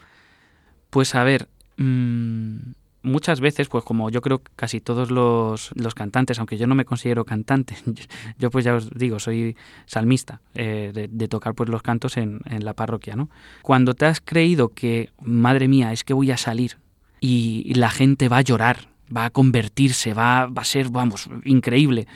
Pues 0.90 1.16
a 1.16 1.24
ver, 1.24 1.48
mmm, 1.78 2.58
muchas 3.04 3.40
veces, 3.40 3.70
pues 3.70 3.84
como 3.84 4.10
yo 4.10 4.22
creo 4.22 4.42
casi 4.56 4.82
todos 4.82 5.12
los, 5.12 5.72
los, 5.76 5.96
cantantes, 5.96 6.40
aunque 6.40 6.58
yo 6.58 6.68
no 6.68 6.76
me 6.76 6.86
considero 6.86 7.26
cantante, 7.26 7.76
yo 8.38 8.52
pues 8.52 8.66
ya 8.66 8.76
os 8.76 8.90
digo, 8.92 9.20
soy 9.20 9.56
salmista, 9.86 10.42
eh, 10.54 10.92
de, 10.94 11.08
de, 11.08 11.28
tocar 11.28 11.56
pues 11.56 11.70
los 11.70 11.82
cantos 11.82 12.18
en, 12.18 12.42
en, 12.46 12.66
la 12.66 12.74
parroquia, 12.74 13.16
¿no? 13.16 13.30
Cuando 13.62 13.94
te 13.94 14.06
has 14.06 14.22
creído 14.22 14.70
que, 14.70 15.10
madre 15.22 15.68
mía, 15.68 15.94
es 15.94 16.04
que 16.04 16.14
voy 16.14 16.32
a 16.32 16.38
salir 16.38 16.78
y 17.20 17.74
la 17.74 17.90
gente 17.90 18.30
va 18.30 18.38
a 18.38 18.42
llorar, 18.42 18.90
va 19.16 19.26
a 19.26 19.30
convertirse, 19.30 20.14
va, 20.14 20.48
va 20.48 20.62
a 20.62 20.66
ser, 20.66 20.90
vamos, 20.90 21.30
increíble, 21.46 22.08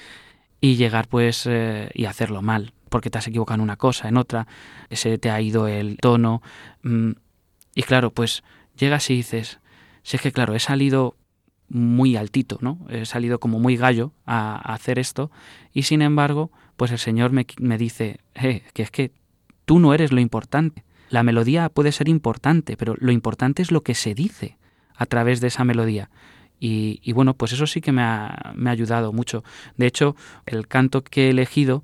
y 0.59 0.75
llegar 0.75 1.07
pues 1.07 1.47
eh, 1.47 1.89
y 1.93 2.05
hacerlo 2.05 2.41
mal, 2.41 2.73
porque 2.89 3.09
te 3.09 3.17
has 3.17 3.27
equivocado 3.27 3.55
en 3.55 3.61
una 3.61 3.77
cosa, 3.77 4.07
en 4.07 4.17
otra, 4.17 4.47
se 4.91 5.17
te 5.17 5.29
ha 5.29 5.41
ido 5.41 5.67
el 5.67 5.97
tono, 5.97 6.41
mmm, 6.83 7.11
y 7.73 7.83
claro, 7.83 8.11
pues 8.11 8.43
llegas 8.77 9.09
y 9.09 9.15
dices, 9.15 9.59
si 10.03 10.17
es 10.17 10.21
que 10.21 10.31
claro, 10.31 10.55
he 10.55 10.59
salido 10.59 11.15
muy 11.69 12.17
altito, 12.17 12.57
¿no? 12.59 12.79
He 12.89 13.05
salido 13.05 13.39
como 13.39 13.57
muy 13.59 13.77
gallo 13.77 14.11
a, 14.25 14.55
a 14.55 14.73
hacer 14.73 14.99
esto 14.99 15.31
y 15.73 15.83
sin 15.83 16.01
embargo, 16.01 16.51
pues 16.75 16.91
el 16.91 16.99
Señor 16.99 17.31
me, 17.31 17.45
me 17.59 17.77
dice, 17.77 18.19
eh, 18.35 18.63
que 18.73 18.83
es 18.83 18.91
que 18.91 19.11
tú 19.65 19.79
no 19.79 19.93
eres 19.93 20.11
lo 20.11 20.19
importante. 20.19 20.83
La 21.09 21.23
melodía 21.23 21.69
puede 21.69 21.91
ser 21.91 22.09
importante, 22.09 22.75
pero 22.75 22.95
lo 22.99 23.11
importante 23.11 23.61
es 23.61 23.71
lo 23.71 23.83
que 23.83 23.95
se 23.95 24.13
dice 24.15 24.57
a 24.95 25.05
través 25.05 25.41
de 25.41 25.47
esa 25.47 25.63
melodía. 25.63 26.09
Y, 26.61 27.01
y 27.03 27.11
bueno, 27.11 27.33
pues 27.33 27.51
eso 27.53 27.65
sí 27.65 27.81
que 27.81 27.91
me 27.91 28.03
ha, 28.03 28.53
me 28.55 28.69
ha 28.69 28.73
ayudado 28.73 29.11
mucho. 29.11 29.43
De 29.77 29.87
hecho, 29.87 30.15
el 30.45 30.67
canto 30.67 31.03
que 31.03 31.25
he 31.25 31.29
elegido 31.31 31.83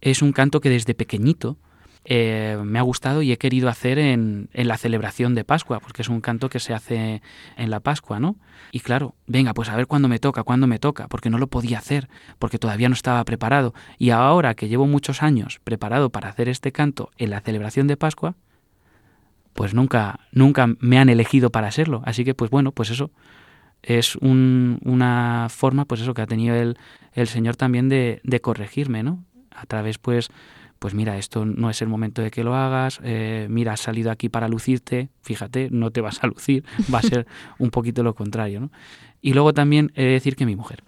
es 0.00 0.22
un 0.22 0.32
canto 0.32 0.60
que 0.60 0.70
desde 0.70 0.94
pequeñito 0.94 1.58
eh, 2.04 2.56
me 2.62 2.78
ha 2.78 2.82
gustado 2.82 3.22
y 3.22 3.32
he 3.32 3.38
querido 3.38 3.68
hacer 3.68 3.98
en, 3.98 4.50
en, 4.52 4.68
la 4.68 4.76
celebración 4.76 5.34
de 5.34 5.42
Pascua, 5.42 5.80
porque 5.80 6.02
es 6.02 6.08
un 6.08 6.20
canto 6.20 6.48
que 6.48 6.60
se 6.60 6.74
hace 6.74 7.22
en 7.56 7.70
la 7.70 7.80
Pascua, 7.80 8.20
¿no? 8.20 8.36
Y 8.70 8.80
claro, 8.80 9.16
venga, 9.26 9.52
pues 9.52 9.68
a 9.68 9.76
ver 9.76 9.88
cuándo 9.88 10.06
me 10.06 10.20
toca, 10.20 10.44
cuándo 10.44 10.68
me 10.68 10.78
toca, 10.78 11.08
porque 11.08 11.30
no 11.30 11.38
lo 11.38 11.48
podía 11.48 11.78
hacer, 11.78 12.08
porque 12.38 12.58
todavía 12.58 12.88
no 12.88 12.94
estaba 12.94 13.24
preparado. 13.24 13.74
Y 13.98 14.10
ahora 14.10 14.54
que 14.54 14.68
llevo 14.68 14.86
muchos 14.86 15.22
años 15.22 15.60
preparado 15.64 16.10
para 16.10 16.28
hacer 16.28 16.48
este 16.48 16.70
canto 16.70 17.10
en 17.16 17.30
la 17.30 17.40
celebración 17.40 17.88
de 17.88 17.96
Pascua, 17.96 18.36
pues 19.54 19.74
nunca, 19.74 20.20
nunca 20.30 20.68
me 20.78 20.98
han 20.98 21.08
elegido 21.08 21.50
para 21.50 21.72
serlo. 21.72 22.02
Así 22.04 22.24
que, 22.24 22.34
pues 22.34 22.50
bueno, 22.50 22.70
pues 22.70 22.90
eso 22.90 23.10
es 23.86 24.16
un, 24.16 24.78
una 24.84 25.48
forma, 25.50 25.84
pues 25.84 26.00
eso, 26.00 26.14
que 26.14 26.22
ha 26.22 26.26
tenido 26.26 26.54
el, 26.56 26.76
el 27.12 27.28
Señor 27.28 27.56
también 27.56 27.88
de, 27.88 28.20
de 28.24 28.40
corregirme, 28.40 29.02
¿no? 29.02 29.24
A 29.50 29.66
través, 29.66 29.98
pues, 29.98 30.30
pues 30.78 30.94
mira, 30.94 31.16
esto 31.16 31.46
no 31.46 31.70
es 31.70 31.80
el 31.82 31.88
momento 31.88 32.20
de 32.20 32.30
que 32.30 32.44
lo 32.44 32.54
hagas, 32.54 33.00
eh, 33.02 33.46
mira, 33.48 33.72
has 33.72 33.80
salido 33.80 34.10
aquí 34.10 34.28
para 34.28 34.48
lucirte, 34.48 35.08
fíjate, 35.22 35.68
no 35.70 35.90
te 35.90 36.00
vas 36.00 36.22
a 36.22 36.26
lucir, 36.26 36.64
va 36.92 36.98
a 36.98 37.02
ser 37.02 37.26
un 37.58 37.70
poquito 37.70 38.02
lo 38.02 38.14
contrario. 38.14 38.60
¿no? 38.60 38.70
Y 39.22 39.32
luego 39.32 39.54
también 39.54 39.92
he 39.94 40.02
de 40.02 40.10
decir 40.10 40.36
que 40.36 40.46
mi 40.46 40.56
mujer, 40.56 40.82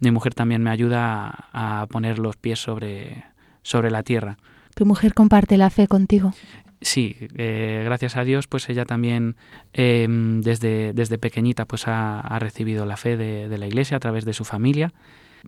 mi 0.00 0.10
mujer 0.10 0.34
también 0.34 0.62
me 0.62 0.70
ayuda 0.70 1.48
a, 1.52 1.86
poner 1.88 2.18
los 2.18 2.36
pies 2.36 2.60
sobre, 2.60 3.24
sobre 3.62 3.90
la 3.90 4.02
tierra. 4.02 4.38
¿Tu 4.74 4.86
mujer 4.86 5.14
comparte 5.14 5.56
la 5.56 5.70
fe 5.70 5.88
contigo? 5.88 6.32
Sí, 6.80 7.16
eh, 7.36 7.82
gracias 7.84 8.16
a 8.16 8.24
Dios, 8.24 8.46
pues 8.46 8.68
ella 8.68 8.84
también 8.84 9.36
eh, 9.72 10.06
desde, 10.08 10.92
desde 10.92 11.18
pequeñita 11.18 11.64
pues 11.64 11.88
ha, 11.88 12.20
ha 12.20 12.38
recibido 12.38 12.86
la 12.86 12.96
fe 12.96 13.16
de, 13.16 13.48
de, 13.48 13.58
la 13.58 13.66
iglesia 13.66 13.96
a 13.96 14.00
través 14.00 14.24
de 14.24 14.32
su 14.32 14.44
familia. 14.44 14.92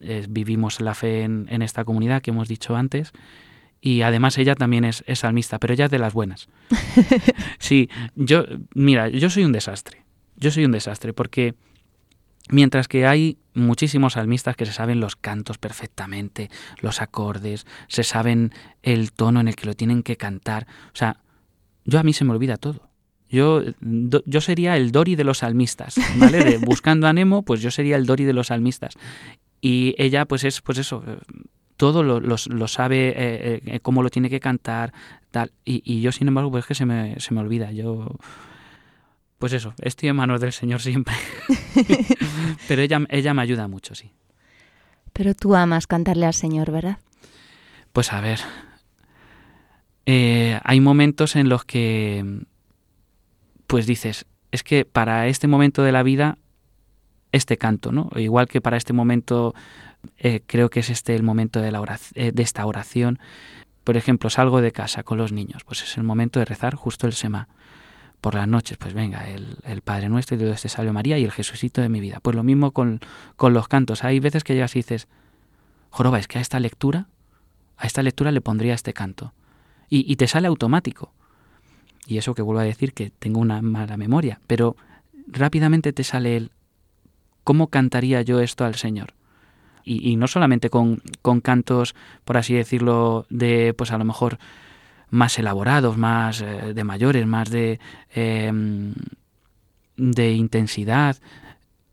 Eh, 0.00 0.26
vivimos 0.28 0.80
la 0.80 0.94
fe 0.94 1.22
en, 1.22 1.46
en 1.50 1.62
esta 1.62 1.84
comunidad 1.84 2.22
que 2.22 2.30
hemos 2.30 2.48
dicho 2.48 2.74
antes 2.74 3.12
y 3.80 4.02
además 4.02 4.36
ella 4.38 4.54
también 4.54 4.84
es, 4.84 5.04
es, 5.06 5.20
salmista, 5.20 5.58
pero 5.58 5.74
ella 5.74 5.86
es 5.86 5.90
de 5.90 5.98
las 5.98 6.12
buenas. 6.12 6.48
Sí, 7.58 7.88
yo, 8.16 8.44
mira, 8.74 9.08
yo 9.08 9.28
soy 9.30 9.44
un 9.44 9.52
desastre. 9.52 10.02
Yo 10.36 10.50
soy 10.50 10.64
un 10.64 10.72
desastre 10.72 11.12
porque 11.12 11.54
mientras 12.50 12.88
que 12.88 13.06
hay 13.06 13.38
muchísimos 13.54 14.14
salmistas 14.14 14.56
que 14.56 14.66
se 14.66 14.72
saben 14.72 15.00
los 15.00 15.16
cantos 15.16 15.58
perfectamente, 15.58 16.50
los 16.80 17.00
acordes, 17.00 17.66
se 17.88 18.04
saben 18.04 18.52
el 18.82 19.12
tono 19.12 19.40
en 19.40 19.48
el 19.48 19.56
que 19.56 19.66
lo 19.66 19.74
tienen 19.74 20.02
que 20.02 20.16
cantar, 20.16 20.66
o 20.92 20.96
sea, 20.96 21.18
yo 21.84 21.98
a 21.98 22.02
mí 22.02 22.12
se 22.12 22.24
me 22.24 22.32
olvida 22.32 22.56
todo. 22.56 22.88
Yo, 23.28 23.62
yo 23.80 24.40
sería 24.40 24.76
el 24.76 24.90
Dori 24.90 25.14
de 25.14 25.22
los 25.22 25.38
salmistas, 25.38 25.96
¿vale? 26.16 26.44
De, 26.44 26.58
buscando 26.66 27.06
a 27.06 27.12
Nemo, 27.12 27.42
pues 27.42 27.62
yo 27.62 27.70
sería 27.70 27.96
el 27.96 28.04
Dori 28.04 28.24
de 28.24 28.32
los 28.32 28.48
salmistas. 28.48 28.94
Y 29.60 29.94
ella, 29.98 30.24
pues 30.24 30.42
es, 30.42 30.60
pues 30.62 30.78
eso, 30.78 31.04
todo 31.76 32.02
lo, 32.02 32.18
lo, 32.18 32.34
lo 32.44 32.68
sabe, 32.68 33.10
eh, 33.10 33.62
eh, 33.64 33.80
cómo 33.80 34.02
lo 34.02 34.10
tiene 34.10 34.30
que 34.30 34.40
cantar, 34.40 34.92
tal. 35.30 35.52
Y, 35.64 35.80
y, 35.84 36.00
yo, 36.00 36.10
sin 36.10 36.26
embargo, 36.26 36.50
pues 36.50 36.64
es 36.64 36.68
que 36.68 36.74
se 36.74 36.86
me, 36.86 37.20
se 37.20 37.32
me 37.32 37.40
olvida. 37.40 37.70
Yo, 37.70 38.16
pues 39.40 39.54
eso, 39.54 39.72
estoy 39.80 40.10
en 40.10 40.16
manos 40.16 40.40
del 40.42 40.52
Señor 40.52 40.82
siempre. 40.82 41.14
Pero 42.68 42.82
ella, 42.82 43.00
ella 43.08 43.32
me 43.32 43.40
ayuda 43.40 43.68
mucho, 43.68 43.94
sí. 43.94 44.12
Pero 45.14 45.34
tú 45.34 45.56
amas 45.56 45.86
cantarle 45.86 46.26
al 46.26 46.34
Señor, 46.34 46.70
¿verdad? 46.70 46.98
Pues 47.94 48.12
a 48.12 48.20
ver, 48.20 48.38
eh, 50.04 50.60
hay 50.62 50.80
momentos 50.80 51.36
en 51.36 51.48
los 51.48 51.64
que, 51.64 52.44
pues 53.66 53.86
dices, 53.86 54.26
es 54.52 54.62
que 54.62 54.84
para 54.84 55.26
este 55.26 55.48
momento 55.48 55.82
de 55.82 55.92
la 55.92 56.02
vida, 56.02 56.36
este 57.32 57.56
canto, 57.56 57.92
¿no? 57.92 58.10
Igual 58.16 58.46
que 58.46 58.60
para 58.60 58.76
este 58.76 58.92
momento 58.92 59.54
eh, 60.18 60.42
creo 60.46 60.68
que 60.68 60.80
es 60.80 60.90
este 60.90 61.14
el 61.14 61.22
momento 61.22 61.62
de, 61.62 61.72
la 61.72 61.80
oración, 61.80 62.12
eh, 62.22 62.32
de 62.32 62.42
esta 62.42 62.66
oración. 62.66 63.18
Por 63.84 63.96
ejemplo, 63.96 64.28
salgo 64.28 64.60
de 64.60 64.70
casa 64.70 65.02
con 65.02 65.16
los 65.16 65.32
niños, 65.32 65.64
pues 65.64 65.82
es 65.82 65.96
el 65.96 66.04
momento 66.04 66.40
de 66.40 66.44
rezar 66.44 66.74
justo 66.74 67.06
el 67.06 67.14
Sema. 67.14 67.48
Por 68.20 68.34
las 68.34 68.46
noches, 68.46 68.76
pues 68.76 68.92
venga, 68.92 69.28
el, 69.28 69.56
el 69.64 69.80
Padre 69.80 70.08
Nuestro 70.08 70.36
y 70.36 70.38
Dios 70.38 70.54
este 70.54 70.68
Salve 70.68 70.92
María 70.92 71.18
y 71.18 71.24
el 71.24 71.32
Jesucito 71.32 71.80
de 71.80 71.88
mi 71.88 72.00
vida. 72.00 72.20
Pues 72.20 72.36
lo 72.36 72.42
mismo 72.42 72.72
con, 72.72 73.00
con 73.36 73.54
los 73.54 73.66
cantos. 73.68 74.04
Hay 74.04 74.20
veces 74.20 74.44
que 74.44 74.54
llegas 74.54 74.76
y 74.76 74.80
dices, 74.80 75.08
joroba, 75.90 76.18
es 76.18 76.28
que 76.28 76.38
a 76.38 76.40
esta 76.40 76.60
lectura, 76.60 77.06
a 77.76 77.86
esta 77.86 78.02
lectura 78.02 78.30
le 78.30 78.40
pondría 78.40 78.74
este 78.74 78.92
canto. 78.92 79.32
Y, 79.88 80.10
y 80.10 80.16
te 80.16 80.26
sale 80.26 80.48
automático. 80.48 81.12
Y 82.06 82.18
eso 82.18 82.34
que 82.34 82.42
vuelvo 82.42 82.60
a 82.60 82.64
decir 82.64 82.92
que 82.92 83.10
tengo 83.10 83.40
una 83.40 83.62
mala 83.62 83.96
memoria, 83.96 84.40
pero 84.46 84.76
rápidamente 85.26 85.92
te 85.92 86.04
sale 86.04 86.36
el, 86.36 86.50
¿cómo 87.44 87.68
cantaría 87.68 88.22
yo 88.22 88.40
esto 88.40 88.64
al 88.64 88.74
Señor? 88.74 89.14
Y, 89.84 90.10
y, 90.10 90.16
no 90.16 90.28
solamente 90.28 90.68
con, 90.70 91.02
con, 91.22 91.40
cantos, 91.40 91.94
por 92.24 92.36
así 92.36 92.54
decirlo, 92.54 93.26
de 93.30 93.74
pues 93.74 93.92
a 93.92 93.98
lo 93.98 94.04
mejor 94.04 94.38
más 95.10 95.38
elaborados, 95.38 95.96
más 95.96 96.40
eh, 96.40 96.72
de 96.74 96.84
mayores, 96.84 97.26
más 97.26 97.50
de, 97.50 97.80
eh, 98.14 98.52
de 99.96 100.32
intensidad, 100.32 101.16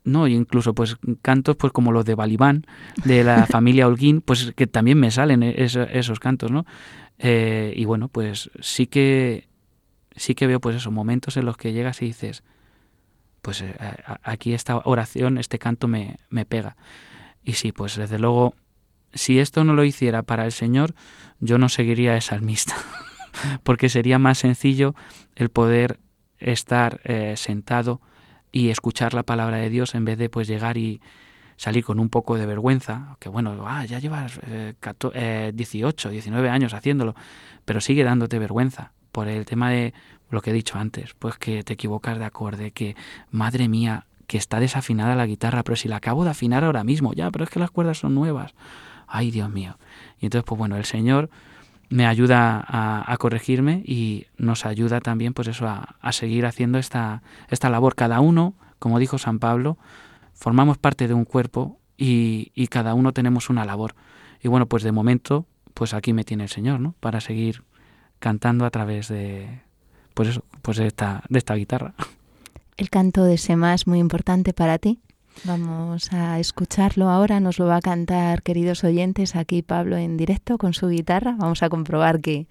no, 0.08 0.26
incluso 0.26 0.74
pues 0.74 0.96
cantos 1.22 1.56
pues 1.56 1.72
como 1.72 1.92
los 1.92 2.04
de 2.04 2.14
Balibán, 2.14 2.66
de 3.04 3.24
la 3.24 3.46
familia 3.50 3.86
Holguín, 3.86 4.20
pues 4.22 4.52
que 4.56 4.66
también 4.66 4.98
me 4.98 5.10
salen 5.10 5.42
esos, 5.42 5.86
esos 5.92 6.18
cantos, 6.18 6.50
¿no? 6.50 6.64
Eh, 7.18 7.74
y 7.76 7.84
bueno, 7.84 8.08
pues 8.08 8.50
sí 8.60 8.86
que 8.86 9.48
sí 10.16 10.34
que 10.34 10.46
veo 10.46 10.60
pues 10.60 10.76
esos 10.76 10.92
momentos 10.92 11.36
en 11.36 11.44
los 11.44 11.56
que 11.56 11.72
llegas 11.72 12.00
y 12.02 12.06
dices, 12.06 12.42
pues 13.42 13.60
eh, 13.60 13.74
aquí 14.22 14.54
esta 14.54 14.78
oración, 14.78 15.38
este 15.38 15.58
canto 15.58 15.88
me, 15.88 16.18
me 16.30 16.44
pega. 16.44 16.76
Y 17.44 17.52
sí, 17.54 17.72
pues 17.72 17.96
desde 17.96 18.18
luego, 18.18 18.54
si 19.12 19.38
esto 19.38 19.62
no 19.62 19.74
lo 19.74 19.84
hiciera 19.84 20.22
para 20.22 20.44
el 20.44 20.52
Señor, 20.52 20.94
yo 21.38 21.58
no 21.58 21.68
seguiría 21.68 22.14
de 22.14 22.20
salmista, 22.20 22.76
porque 23.62 23.88
sería 23.88 24.18
más 24.18 24.38
sencillo 24.38 24.94
el 25.36 25.48
poder 25.48 25.98
estar 26.38 27.00
eh, 27.04 27.34
sentado 27.36 28.00
y 28.52 28.70
escuchar 28.70 29.14
la 29.14 29.22
palabra 29.22 29.58
de 29.58 29.70
Dios 29.70 29.94
en 29.94 30.04
vez 30.04 30.18
de 30.18 30.28
pues 30.28 30.48
llegar 30.48 30.76
y 30.76 31.00
salir 31.56 31.84
con 31.84 31.98
un 31.98 32.08
poco 32.08 32.36
de 32.36 32.46
vergüenza, 32.46 33.16
que 33.18 33.28
bueno, 33.28 33.64
ah, 33.66 33.84
ya 33.84 33.98
llevas 33.98 34.38
eh, 34.46 35.52
18, 35.54 36.10
19 36.10 36.48
años 36.48 36.72
haciéndolo, 36.72 37.14
pero 37.64 37.80
sigue 37.80 38.04
dándote 38.04 38.38
vergüenza 38.38 38.92
por 39.10 39.26
el 39.28 39.44
tema 39.44 39.70
de 39.70 39.92
lo 40.30 40.40
que 40.40 40.50
he 40.50 40.52
dicho 40.52 40.78
antes, 40.78 41.14
pues 41.18 41.36
que 41.36 41.64
te 41.64 41.72
equivocas 41.72 42.18
de 42.18 42.24
acorde, 42.24 42.70
que 42.70 42.94
madre 43.30 43.68
mía, 43.68 44.06
que 44.28 44.38
está 44.38 44.60
desafinada 44.60 45.16
la 45.16 45.26
guitarra, 45.26 45.64
pero 45.64 45.74
si 45.74 45.88
la 45.88 45.96
acabo 45.96 46.22
de 46.22 46.30
afinar 46.30 46.62
ahora 46.62 46.84
mismo, 46.84 47.12
ya, 47.14 47.30
pero 47.30 47.44
es 47.44 47.50
que 47.50 47.58
las 47.58 47.70
cuerdas 47.70 47.98
son 47.98 48.14
nuevas. 48.14 48.54
Ay, 49.06 49.30
Dios 49.30 49.50
mío. 49.50 49.78
Y 50.20 50.26
entonces, 50.26 50.44
pues 50.46 50.58
bueno, 50.58 50.76
el 50.76 50.84
Señor 50.84 51.30
me 51.88 52.06
ayuda 52.06 52.64
a, 52.66 53.16
corregirme 53.16 53.82
y 53.84 54.26
nos 54.36 54.66
ayuda 54.66 55.00
también 55.00 55.32
pues 55.32 55.48
eso 55.48 55.66
a, 55.66 56.12
seguir 56.12 56.46
haciendo 56.46 56.78
esta, 56.78 57.22
esta 57.48 57.70
labor. 57.70 57.94
Cada 57.94 58.20
uno, 58.20 58.54
como 58.78 58.98
dijo 58.98 59.18
San 59.18 59.38
Pablo, 59.38 59.78
formamos 60.34 60.78
parte 60.78 61.08
de 61.08 61.14
un 61.14 61.24
cuerpo 61.24 61.78
y, 61.96 62.52
y, 62.54 62.68
cada 62.68 62.94
uno 62.94 63.12
tenemos 63.12 63.50
una 63.50 63.64
labor. 63.64 63.94
Y 64.42 64.48
bueno, 64.48 64.66
pues 64.66 64.82
de 64.82 64.92
momento, 64.92 65.46
pues 65.74 65.94
aquí 65.94 66.12
me 66.12 66.24
tiene 66.24 66.44
el 66.44 66.50
Señor, 66.50 66.80
¿no? 66.80 66.94
Para 67.00 67.20
seguir 67.20 67.64
cantando 68.18 68.64
a 68.64 68.70
través 68.70 69.08
de, 69.08 69.62
pues 70.14 70.28
eso, 70.28 70.44
pues 70.62 70.76
de 70.76 70.86
esta, 70.86 71.22
de 71.28 71.38
esta 71.38 71.54
guitarra. 71.54 71.94
El 72.76 72.90
canto 72.90 73.24
de 73.24 73.38
Sema 73.38 73.74
es 73.74 73.86
muy 73.86 73.98
importante 73.98 74.52
para 74.52 74.78
ti. 74.78 75.00
Vamos 75.44 76.12
a 76.12 76.38
escucharlo 76.40 77.08
ahora, 77.08 77.40
nos 77.40 77.58
lo 77.58 77.66
va 77.66 77.76
a 77.76 77.80
cantar, 77.80 78.42
queridos 78.42 78.84
oyentes, 78.84 79.36
aquí 79.36 79.62
Pablo 79.62 79.96
en 79.96 80.16
directo 80.16 80.58
con 80.58 80.74
su 80.74 80.88
guitarra. 80.88 81.36
Vamos 81.38 81.62
a 81.62 81.68
comprobar 81.68 82.20
que, 82.20 82.48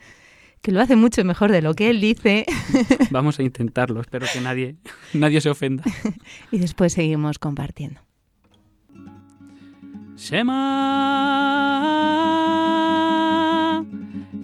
que 0.62 0.72
lo 0.72 0.82
hace 0.82 0.96
mucho 0.96 1.24
mejor 1.24 1.52
de 1.52 1.62
lo 1.62 1.74
que 1.74 1.90
él 1.90 2.00
dice. 2.02 2.46
Vamos 3.12 3.40
a 3.40 3.44
intentarlo, 3.44 4.02
espero 4.02 4.26
que 4.32 4.42
nadie, 4.42 4.78
nadie 5.14 5.42
se 5.42 5.50
ofenda. 5.50 5.84
y 6.52 6.60
después 6.60 6.94
seguimos 6.94 7.40
compartiendo. 7.40 8.02
Shema 10.16 10.56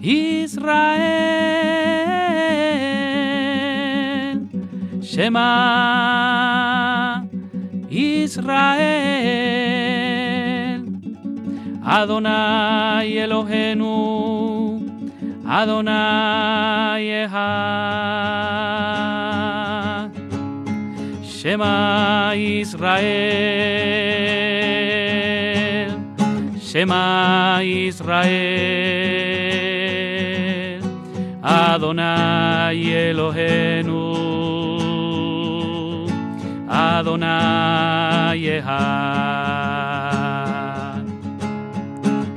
Israel 0.00 1.54
Shema 5.00 6.53
Israel, 8.24 8.80
Adonai 11.84 13.12
Elohenu, 13.24 13.94
Adonai 15.46 17.04
Echad. 17.22 18.14
Shema 21.22 22.32
Israel, 22.34 23.04
Shema 26.58 27.60
Israel, 27.62 28.32
Adonai 31.42 32.80
Elohenu. 33.06 34.33
Adonai 36.98 38.62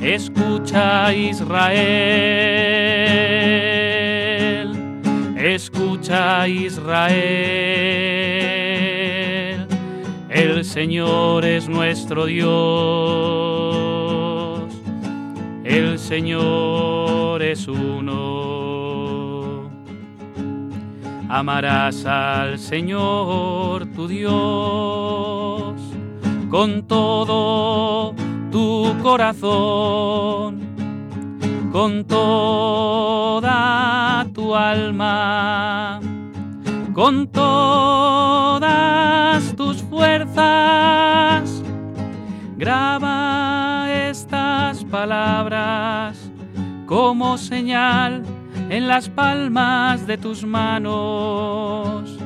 Escucha 0.02 1.14
Israel, 1.14 1.78
escucha 5.38 6.48
Israel, 6.48 7.18
el 10.30 10.64
Señor 10.66 11.46
es 11.46 11.68
nuestro 11.68 12.26
Dios, 12.26 12.48
el 15.66 16.00
Señor 16.00 17.44
es 17.44 17.68
uno 17.68 18.47
amarás 21.30 22.06
al 22.06 22.58
Señor 22.60 23.86
tu 23.88 24.08
Dios 24.08 25.74
con 26.50 26.84
todo 26.88 28.14
tu 28.52 28.96
corazón, 29.04 30.62
con 31.72 32.06
toda 32.06 33.46
tu 34.34 34.56
alma, 34.56 36.00
con 36.94 37.28
todas 37.28 38.64
tus 39.56 39.84
fuerzas. 39.84 41.62
Graba 42.58 43.88
estas 43.92 44.86
palabras 44.86 46.32
como 46.86 47.38
señal 47.38 48.24
en 48.70 48.88
las 48.88 49.10
palmas 49.10 50.06
de 50.08 50.18
tus 50.18 50.44
manos, 50.44 52.18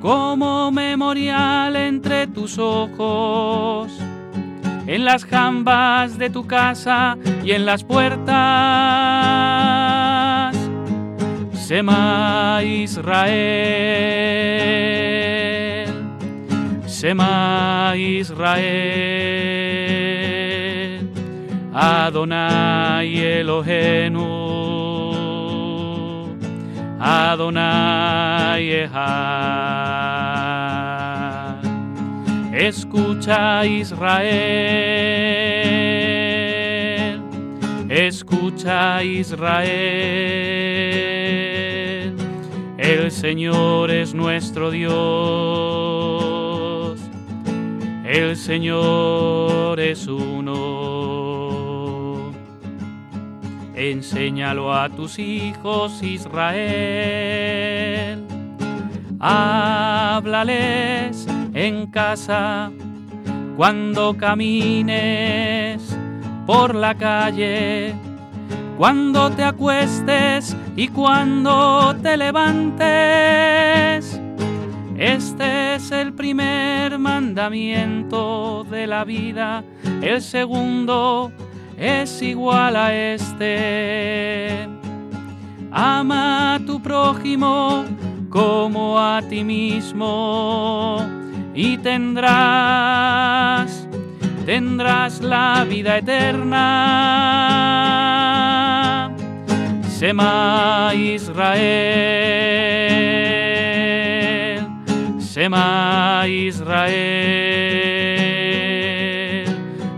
como 0.00 0.70
memorial 0.70 1.74
entre 1.76 2.26
tus 2.26 2.58
ojos, 2.58 3.90
en 4.86 5.04
las 5.04 5.24
jambas 5.24 6.18
de 6.18 6.28
tu 6.28 6.46
casa 6.46 7.16
y 7.42 7.52
en 7.52 7.64
las 7.64 7.82
puertas. 7.84 8.34
Sema 11.54 12.60
Israel, 12.62 13.24
Sema 16.86 17.94
Israel, 17.96 18.60
Adonai 21.72 23.18
Elohenu. 23.18 24.43
Adonai. 27.06 28.88
Escucha 32.56 33.66
Israel, 33.66 34.30
escucha 37.90 39.02
Israel, 39.02 39.66
el 42.78 43.10
Señor 43.10 43.90
es 43.90 44.14
nuestro 44.14 44.70
Dios, 44.70 44.94
el 48.06 48.34
Señor 48.36 49.78
es 49.78 50.06
uno. 50.06 51.43
Enséñalo 53.90 54.72
a 54.72 54.88
tus 54.88 55.18
hijos 55.18 56.02
Israel. 56.02 56.64
Háblales 59.20 61.26
en 61.52 61.88
casa 61.88 62.72
cuando 63.58 64.16
camines 64.16 65.82
por 66.46 66.74
la 66.74 66.94
calle, 66.94 67.94
cuando 68.78 69.30
te 69.30 69.44
acuestes 69.44 70.56
y 70.76 70.88
cuando 70.88 71.94
te 72.02 72.16
levantes. 72.16 74.18
Este 74.96 75.74
es 75.74 75.90
el 75.90 76.14
primer 76.14 76.98
mandamiento 76.98 78.64
de 78.64 78.86
la 78.86 79.04
vida, 79.04 79.62
el 80.00 80.22
segundo 80.22 81.30
es 81.76 82.22
igual 82.22 82.76
a 82.76 82.94
este. 82.94 84.68
Ama 85.70 86.54
a 86.54 86.58
tu 86.60 86.80
prójimo 86.80 87.84
como 88.30 88.98
a 88.98 89.22
ti 89.22 89.44
mismo 89.44 91.06
y 91.54 91.78
tendrás, 91.78 92.28
tendrás 94.44 95.20
la 95.20 95.64
vida 95.68 95.98
eterna. 95.98 96.70
Sema 99.88 100.90
Israel, 100.94 101.54
Sema 105.18 106.24
Israel. 106.26 107.53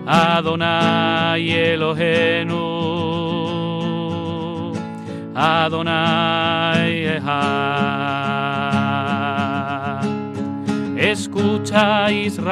Adonai 0.07 1.51
Elohenu, 1.51 2.63
Adonai. 5.35 7.07
Escucha 10.97 12.11
Israel, 12.11 12.51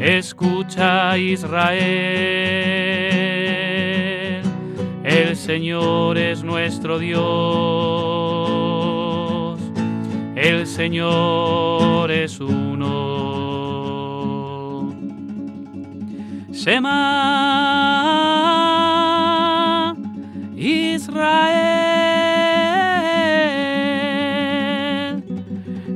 escucha 0.00 1.18
Israel, 1.18 1.82
el 5.04 5.36
Señor 5.36 6.16
es 6.18 6.42
nuestro 6.42 6.98
Dios, 6.98 7.20
el 10.34 10.66
Señor 10.66 12.10
es 12.10 12.40
uno. 12.40 13.43
Shema 16.64 16.96
Israel, 20.56 21.60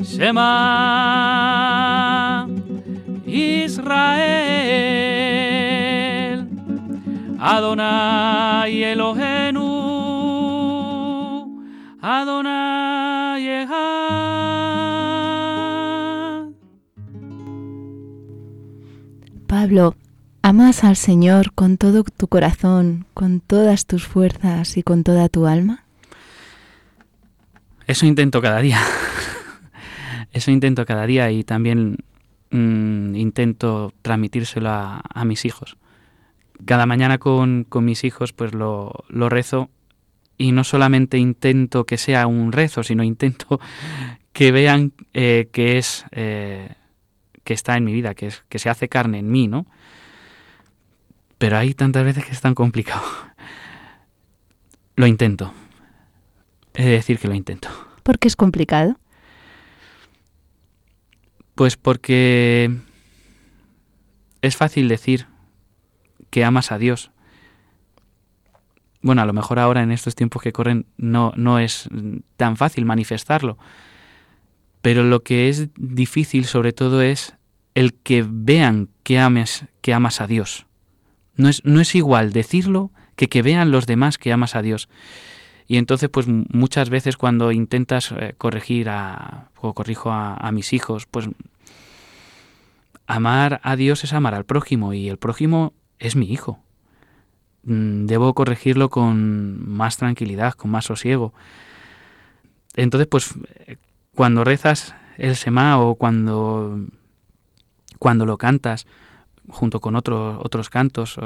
Shema 0.05 0.53
Israel, 3.25 3.89
Adonai 7.41 8.83
Elohenu, 8.93 9.71
Adonai 12.03 13.47
Echad. 13.65 13.89
Pablo, 19.47 19.95
¿amas 20.59 20.83
al 20.83 20.97
Señor 20.97 21.53
con 21.53 21.77
todo 21.77 22.03
tu 22.03 22.27
corazón, 22.27 23.07
con 23.15 23.39
todas 23.39 23.87
tus 23.87 24.05
fuerzas 24.09 24.77
y 24.77 24.83
con 24.83 25.05
toda 25.05 25.29
tu 25.29 25.47
alma? 25.47 25.85
Eso 27.87 28.07
intento 28.07 28.43
cada 28.43 28.59
día. 28.59 28.81
Eso 30.33 30.51
intento 30.51 30.85
cada 30.85 31.07
día 31.07 31.31
y 31.31 31.45
también 31.45 31.99
mm, 32.51 33.15
intento 33.15 33.95
transmitírselo 34.03 34.69
a, 34.69 35.25
mis 35.25 35.45
hijos 35.45 35.77
cada 36.65 36.87
mañana 36.87 37.19
con, 37.19 37.69
mis 37.81 38.03
hijos 38.03 38.33
pues 38.33 38.53
lo, 38.53 39.05
rezo 39.09 39.71
y 40.39 40.51
no 40.51 40.65
solamente 40.65 41.19
intento 41.19 41.85
que 41.85 41.99
sea 41.99 42.27
un 42.27 42.51
rezo, 42.51 42.83
sino 42.83 43.05
intento 43.05 43.61
que 44.33 44.51
vean 44.51 44.93
eh, 45.15 45.51
que 45.53 45.79
es 45.79 46.05
eh, 46.11 46.75
que 47.45 47.55
está 47.55 47.77
en 47.77 47.85
mi 47.85 47.93
vida, 47.93 48.17
que, 48.17 48.27
es, 48.27 48.43
que 48.49 48.59
se 48.59 48.69
hace 48.69 48.89
carne 48.89 49.21
en 49.21 49.31
mí, 49.31 49.47
¿no? 49.47 49.65
Pero 51.39 51.57
hay 51.57 51.75
tantas 51.75 52.05
veces 52.05 52.25
que 52.25 52.33
es 52.33 52.41
tan 52.41 52.55
complicado. 52.55 53.03
Lo 54.97 55.07
intento. 55.07 55.53
He 56.75 56.85
de 56.85 56.91
decir 56.91 57.19
que 57.19 57.29
lo 57.29 57.35
intento. 57.35 57.69
¿Por 58.03 58.19
qué 58.19 58.29
es 58.29 58.37
complicado? 58.37 58.99
Pues 61.55 61.77
porque 61.77 62.77
es 64.43 64.57
fácil 64.57 64.89
decir, 64.89 65.27
que 66.31 66.45
amas 66.45 66.73
a 66.73 66.79
Dios. 66.79 67.11
Bueno, 69.01 69.23
a 69.23 69.27
lo 69.27 69.33
mejor 69.33 69.59
ahora 69.59 69.83
en 69.83 69.93
estos 69.93 70.15
tiempos 70.15 70.43
que 70.43 70.53
corren 70.53 70.87
no, 70.97 71.33
no 71.37 71.59
es 71.59 71.89
tan 72.37 72.57
fácil 72.57 72.85
manifestarlo, 72.85 73.59
pero 74.83 75.05
lo 75.05 75.23
que 75.23 75.49
es 75.49 75.69
difícil 75.77 76.45
sobre 76.45 76.73
todo 76.73 77.03
es 77.03 77.35
el 77.75 77.95
que 77.95 78.25
vean 78.29 78.89
que, 79.05 79.19
ames, 79.19 79.67
que 79.81 79.95
amas 79.95 80.21
a 80.21 80.27
Dios. 80.27 80.67
No 81.39 81.49
es, 81.49 81.65
no 81.65 81.81
es 81.81 81.95
igual 81.95 82.33
decirlo 82.33 82.91
que 83.17 83.31
que 83.31 83.41
vean 83.41 83.71
los 83.71 83.87
demás 83.87 84.19
que 84.19 84.33
amas 84.33 84.55
a 84.55 84.61
Dios. 84.61 84.91
Y 85.67 85.79
entonces, 85.79 86.11
pues 86.11 86.27
muchas 86.29 86.91
veces 86.91 87.17
cuando 87.17 87.53
intentas 87.53 88.13
eh, 88.13 88.35
corregir 88.37 88.91
a, 88.91 89.51
o 89.57 89.73
corrijo 89.73 90.11
a, 90.11 90.35
a, 90.35 90.53
mis 90.53 90.75
hijos, 90.75 91.07
pues 91.07 91.29
amar 93.07 93.61
a 93.63 93.77
Dios 93.77 94.05
es 94.05 94.13
amar 94.13 94.35
al 94.35 94.45
prójimo 94.45 94.93
y 94.93 95.09
el 95.09 95.17
prójimo 95.17 95.73
es 95.99 96.17
mi 96.17 96.31
hijo. 96.31 96.61
Mm, 97.65 98.07
debo 98.07 98.35
corregirlo 98.35 98.89
con 98.89 99.69
más 99.69 99.97
tranquilidad, 99.97 100.55
con 100.55 100.71
más 100.71 100.87
sosiego. 100.87 101.35
Entonces, 102.77 103.09
pues, 103.09 103.35
cuando 104.15 104.45
rezas 104.45 104.95
el 105.17 105.37
Semá 105.37 105.79
o 105.79 105.97
cuando, 105.97 106.87
cuando 107.99 108.25
lo 108.25 108.39
cantas 108.39 108.87
junto 109.49 109.81
con 109.81 109.97
otros 109.97 110.39
otros 110.43 110.71
cantos, 110.71 111.19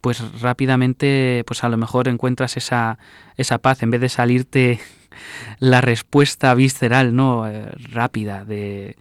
pues 0.00 0.40
rápidamente, 0.40 1.44
pues 1.46 1.62
a 1.64 1.68
lo 1.68 1.76
mejor 1.76 2.08
encuentras 2.08 2.56
esa, 2.56 2.98
esa 3.36 3.58
paz 3.58 3.82
en 3.82 3.90
vez 3.90 4.00
de 4.00 4.08
salirte 4.08 4.80
la 5.58 5.80
respuesta 5.80 6.54
visceral, 6.54 7.14
¿no? 7.14 7.46
Eh, 7.48 7.70
rápida 7.92 8.44
de... 8.44 8.96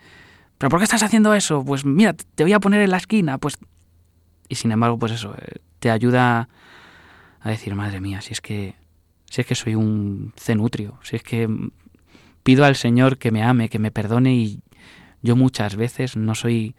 ¿Pero 0.58 0.70
por 0.70 0.80
qué 0.80 0.84
estás 0.84 1.04
haciendo 1.04 1.34
eso? 1.34 1.64
Pues 1.64 1.86
mira, 1.86 2.14
te 2.14 2.43
voy 2.43 2.52
a 2.52 2.60
poner 2.60 2.82
en 2.82 2.91
la 2.91 2.97
esquina. 2.97 3.38
Pues 3.38 3.58
y 4.50 4.56
sin 4.56 4.72
embargo, 4.72 4.97
pues 4.97 5.14
eso, 5.14 5.36
eh, 5.38 5.60
te 5.80 5.91
ayuda 5.91 6.50
a 7.39 7.50
decir, 7.50 7.76
madre 7.76 8.02
mía, 8.02 8.20
si 8.20 8.34
es 8.34 8.41
que, 8.41 8.76
si 9.30 9.41
es 9.41 9.47
que 9.47 9.56
soy 9.56 9.76
un 9.76 10.34
cenutrio, 10.36 11.00
si 11.04 11.16
es 11.16 11.24
que 11.24 11.47
pido 12.43 12.66
al 12.66 12.76
Señor 12.76 13.20
que 13.20 13.32
me 13.32 13.43
ame, 13.43 13.70
que 13.70 13.80
me 13.80 13.91
perdone 13.91 14.34
y 14.34 14.60
yo 15.22 15.36
muchas 15.36 15.76
veces 15.76 16.18
no 16.18 16.34
soy 16.36 16.76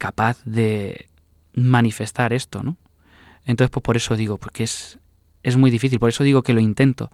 capaz 0.00 0.42
de 0.44 1.08
manifestar 1.52 2.32
esto, 2.32 2.62
¿no? 2.62 2.78
Entonces, 3.44 3.70
pues 3.70 3.82
por 3.82 3.96
eso 3.98 4.16
digo, 4.16 4.38
porque 4.38 4.64
es, 4.64 4.98
es 5.42 5.58
muy 5.58 5.70
difícil, 5.70 5.98
por 5.98 6.08
eso 6.08 6.24
digo 6.24 6.42
que 6.42 6.54
lo 6.54 6.60
intento, 6.60 7.12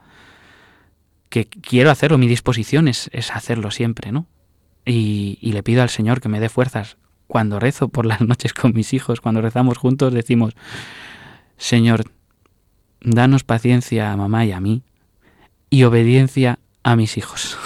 que 1.28 1.46
quiero 1.46 1.90
hacerlo, 1.90 2.16
mi 2.16 2.28
disposición 2.28 2.86
es, 2.86 3.10
es 3.12 3.32
hacerlo 3.32 3.72
siempre, 3.72 4.12
¿no? 4.12 4.26
Y, 4.84 5.38
y, 5.40 5.52
le 5.52 5.64
pido 5.64 5.82
al 5.82 5.90
Señor 5.90 6.20
que 6.20 6.28
me 6.28 6.38
dé 6.38 6.48
fuerzas 6.48 6.96
cuando 7.26 7.58
rezo 7.58 7.88
por 7.88 8.06
las 8.06 8.20
noches 8.20 8.54
con 8.54 8.72
mis 8.72 8.94
hijos, 8.94 9.20
cuando 9.20 9.42
rezamos 9.42 9.78
juntos, 9.78 10.14
decimos, 10.14 10.54
Señor, 11.56 12.04
danos 13.00 13.42
paciencia 13.42 14.12
a 14.12 14.16
mamá 14.16 14.44
y 14.44 14.52
a 14.52 14.60
mí 14.60 14.84
y 15.70 15.82
obediencia 15.82 16.60
a 16.86 16.94
mis 16.94 17.18
hijos. 17.18 17.58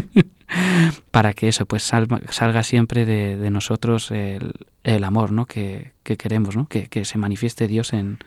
Para 1.10 1.34
que 1.34 1.48
eso 1.48 1.66
pues 1.66 1.82
salga, 1.82 2.62
siempre 2.62 3.04
de, 3.04 3.50
nosotros 3.50 4.12
el, 4.12 5.04
amor 5.04 5.32
¿no? 5.32 5.46
que, 5.46 5.92
queremos, 6.04 6.56
¿no? 6.56 6.68
Que, 6.68 6.86
que, 6.86 7.04
se 7.04 7.18
manifieste 7.18 7.66
Dios 7.66 7.92
en, 7.92 8.18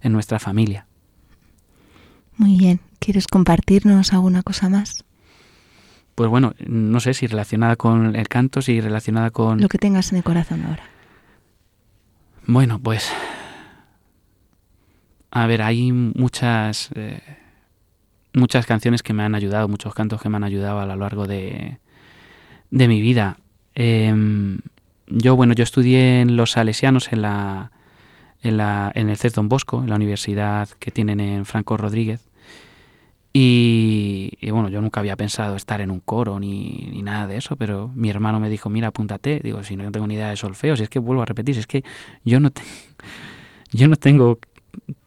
en 0.00 0.12
nuestra 0.12 0.38
familia. 0.38 0.86
Muy 2.38 2.56
bien. 2.56 2.80
¿Quieres 2.98 3.26
compartirnos 3.26 4.14
alguna 4.14 4.42
cosa 4.42 4.70
más? 4.70 5.04
pues 6.14 6.30
bueno, 6.30 6.52
no 6.66 6.98
sé 6.98 7.14
si 7.14 7.28
relacionada 7.28 7.76
con 7.76 8.16
el 8.16 8.26
canto, 8.26 8.60
si 8.60 8.80
relacionada 8.80 9.30
con... 9.30 9.60
Lo 9.60 9.68
que 9.68 9.78
tengas 9.78 10.10
en 10.10 10.18
el 10.18 10.24
corazón 10.24 10.64
ahora. 10.64 10.82
Bueno, 12.44 12.80
pues... 12.80 13.08
A 15.30 15.46
ver, 15.46 15.62
hay 15.62 15.92
muchas... 15.92 16.90
Eh, 16.96 17.20
muchas 18.32 18.66
canciones 18.66 19.02
que 19.02 19.12
me 19.12 19.22
han 19.22 19.34
ayudado, 19.34 19.68
muchos 19.68 19.94
cantos 19.94 20.20
que 20.22 20.28
me 20.28 20.36
han 20.36 20.44
ayudado 20.44 20.80
a 20.80 20.86
lo 20.86 20.96
largo 20.96 21.26
de, 21.26 21.78
de 22.70 22.88
mi 22.88 23.00
vida. 23.00 23.38
Em, 23.74 24.58
yo, 25.06 25.36
bueno, 25.36 25.54
yo 25.54 25.64
estudié 25.64 26.20
en 26.20 26.36
los 26.36 26.52
salesianos 26.52 27.12
en 27.12 27.22
la, 27.22 27.70
en, 28.42 28.56
la, 28.56 28.92
en 28.94 29.08
el 29.08 29.16
CES 29.16 29.34
Don 29.34 29.48
Bosco, 29.48 29.82
en 29.82 29.90
la 29.90 29.96
universidad 29.96 30.68
que 30.78 30.90
tienen 30.90 31.20
en 31.20 31.44
Franco 31.46 31.76
Rodríguez. 31.76 32.28
Y, 33.32 34.36
bueno, 34.50 34.68
yo 34.68 34.80
nunca 34.80 35.00
había 35.00 35.14
pensado 35.14 35.54
estar 35.54 35.80
en 35.80 35.90
un 35.92 36.00
coro 36.00 36.40
ni, 36.40 37.00
nada 37.04 37.26
de 37.26 37.36
eso, 37.36 37.56
pero 37.56 37.88
mi 37.94 38.10
hermano 38.10 38.40
me 38.40 38.48
dijo, 38.48 38.68
mira, 38.68 38.88
apúntate. 38.88 39.40
Digo, 39.44 39.62
si 39.62 39.76
no 39.76 39.92
tengo 39.92 40.06
ni 40.06 40.14
idea 40.14 40.30
de 40.30 40.36
solfeo, 40.36 40.76
si 40.76 40.82
es 40.82 40.88
que 40.88 40.98
vuelvo 40.98 41.22
a 41.22 41.26
repetir, 41.26 41.54
si 41.54 41.60
es 41.60 41.66
que 41.66 41.84
yo 42.24 42.40
no, 42.40 42.50
yo 43.70 43.86
no 43.86 43.96
tengo 43.96 44.38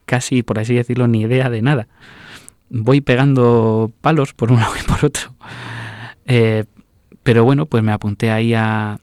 casi, 0.06 0.44
por 0.44 0.60
así 0.60 0.76
decirlo, 0.76 1.08
ni 1.08 1.22
idea 1.22 1.50
de 1.50 1.62
nada. 1.62 1.88
Voy 2.74 3.02
pegando 3.02 3.92
palos 4.00 4.34
por 4.34 4.52
un 4.52 4.60
lado 4.62 4.74
y 4.80 4.84
por 4.88 5.06
otro. 5.06 5.36
Eh, 6.26 6.64
pero 7.22 7.44
bueno, 7.44 7.66
pues 7.66 7.84
me 7.84 7.92
apunté 7.92 8.32
ahí 8.32 8.54
a, 8.54 9.00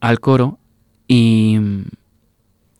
al 0.00 0.20
coro 0.20 0.58
y, 1.06 1.58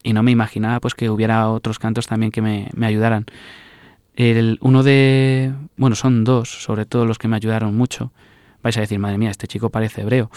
y 0.02 0.12
no 0.14 0.22
me 0.22 0.30
imaginaba 0.30 0.80
pues 0.80 0.94
que 0.94 1.10
hubiera 1.10 1.50
otros 1.50 1.78
cantos 1.78 2.06
también 2.06 2.32
que 2.32 2.40
me, 2.40 2.70
ayudaran. 2.80 3.26
Uno 4.60 4.82
de, 4.82 5.52
bueno, 5.76 5.96
son 5.96 6.24
dos, 6.24 6.48
sobre 6.48 6.86
todo 6.86 7.04
los 7.04 7.18
que 7.18 7.28
me 7.28 7.36
ayudaron 7.36 7.76
mucho. 7.76 8.10
Vais 8.62 8.76
a 8.78 8.80
decir, 8.80 8.98
madre 8.98 9.18
mía, 9.18 9.30
este 9.30 9.46
chico 9.46 9.68
parece 9.68 10.00
hebreo. 10.00 10.30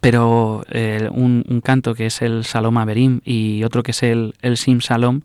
Pero 0.00 0.64
un, 1.10 1.60
canto 1.64 1.94
que 1.94 2.06
es 2.06 2.22
el 2.22 2.44
Salom 2.44 2.78
Averim 2.78 3.20
y 3.24 3.64
otro 3.64 3.82
que 3.82 3.90
es 3.90 4.02
el, 4.04 4.34
el 4.40 4.56
Sim 4.56 4.80
Salom, 4.80 5.22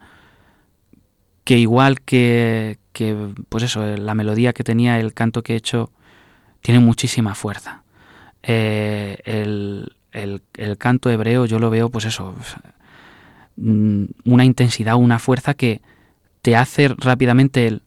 que 1.44 1.58
igual 1.58 2.02
que, 2.02 2.78
que, 3.00 3.16
pues 3.48 3.64
eso, 3.64 3.86
la 3.96 4.14
melodía 4.14 4.52
que 4.52 4.66
tenía 4.66 5.00
el 5.00 5.14
canto 5.14 5.42
que 5.42 5.54
he 5.54 5.56
hecho, 5.56 5.90
tiene 6.60 6.82
muchísima 6.82 7.34
fuerza. 7.34 7.84
Eh, 8.44 9.22
el, 9.24 9.94
canto 10.78 11.10
hebreo 11.10 11.46
yo 11.46 11.60
lo 11.60 11.70
veo, 11.70 11.90
pues 11.90 12.04
eso, 12.04 12.36
mm, 13.56 14.04
una 14.26 14.44
intensidad, 14.44 14.96
una 14.96 15.18
fuerza 15.18 15.54
que, 15.54 15.82
te 16.42 16.56
hace 16.56 16.88
rápidamente 16.88 17.68
el 17.68 17.82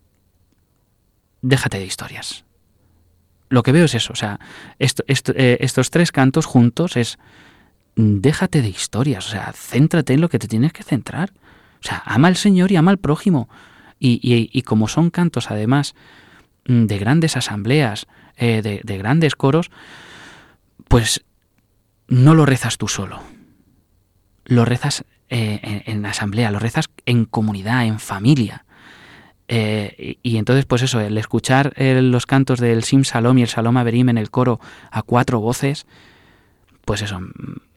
déjate 1.41 1.79
de 1.79 1.87
historias. 1.87 2.45
Lo 3.49 3.63
que 3.63 3.73
veo 3.73 3.85
es 3.85 3.95
eso, 3.95 4.13
o 4.13 4.17
sea, 4.17 4.41
eh, 4.79 5.57
estos 5.61 5.91
tres 5.91 6.13
cantos 6.13 6.47
juntos 6.47 6.97
es 6.97 7.19
déjate 7.97 8.63
de 8.63 8.69
historias, 8.69 9.27
o 9.27 9.31
sea, 9.31 9.53
céntrate 9.55 10.15
en 10.15 10.21
lo 10.23 10.29
que 10.29 10.39
te 10.39 10.49
tienes 10.49 10.73
que 10.73 10.83
centrar. 10.83 11.33
O 11.81 11.85
sea, 11.85 12.03
ama 12.05 12.29
al 12.29 12.37
Señor 12.37 12.73
y 12.73 12.77
ama 12.77 12.91
al 12.91 12.99
prójimo. 12.99 13.49
Y, 14.05 14.63
como 14.63 14.89
son 14.89 15.11
cantos 15.11 15.51
además 15.51 15.95
de 16.65 16.99
grandes 16.99 17.37
asambleas, 17.37 18.09
eh, 18.37 18.61
de, 18.63 18.99
grandes 18.99 19.37
coros, 19.37 19.71
pues 20.89 21.25
no 22.09 22.35
lo 22.35 22.45
rezas 22.45 22.79
tú 22.79 22.89
solo. 22.89 23.21
Lo 24.45 24.65
rezas 24.65 25.05
eh, 25.29 25.83
en, 25.87 26.05
asamblea, 26.05 26.51
lo 26.51 26.59
rezas 26.59 26.91
en 27.07 27.27
comunidad, 27.27 27.87
en 27.87 28.01
familia. 28.01 28.65
Eh, 29.47 30.19
y, 30.23 30.37
entonces, 30.37 30.65
pues 30.65 30.83
eso, 30.83 30.99
el 30.99 31.17
escuchar 31.17 31.73
los 31.77 32.27
cantos 32.27 32.59
del 32.59 32.83
Sim 32.83 33.05
Salom 33.05 33.39
y 33.39 33.43
el 33.43 33.49
Salom 33.49 33.77
Averim 33.77 34.09
en 34.09 34.19
el 34.19 34.31
coro 34.31 34.59
a 34.91 35.03
cuatro 35.03 35.39
voces, 35.39 35.87
pues 36.85 37.03
eso, 37.03 37.21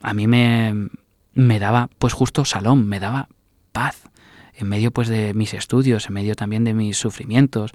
a 0.01 0.13
mí 0.15 0.25
me, 0.25 0.89
me 1.35 1.59
daba, 1.59 1.89
pues 1.99 2.13
justo 2.13 2.45
Salom, 2.45 2.83
me 2.83 2.99
daba 2.99 3.29
paz. 3.71 4.09
En 4.57 4.67
medio 4.67 4.91
pues 4.91 5.07
de 5.07 5.33
mis 5.33 5.53
estudios, 5.53 6.07
en 6.07 6.13
medio 6.13 6.35
también 6.35 6.63
de 6.63 6.73
mis 6.73 6.97
sufrimientos, 6.97 7.71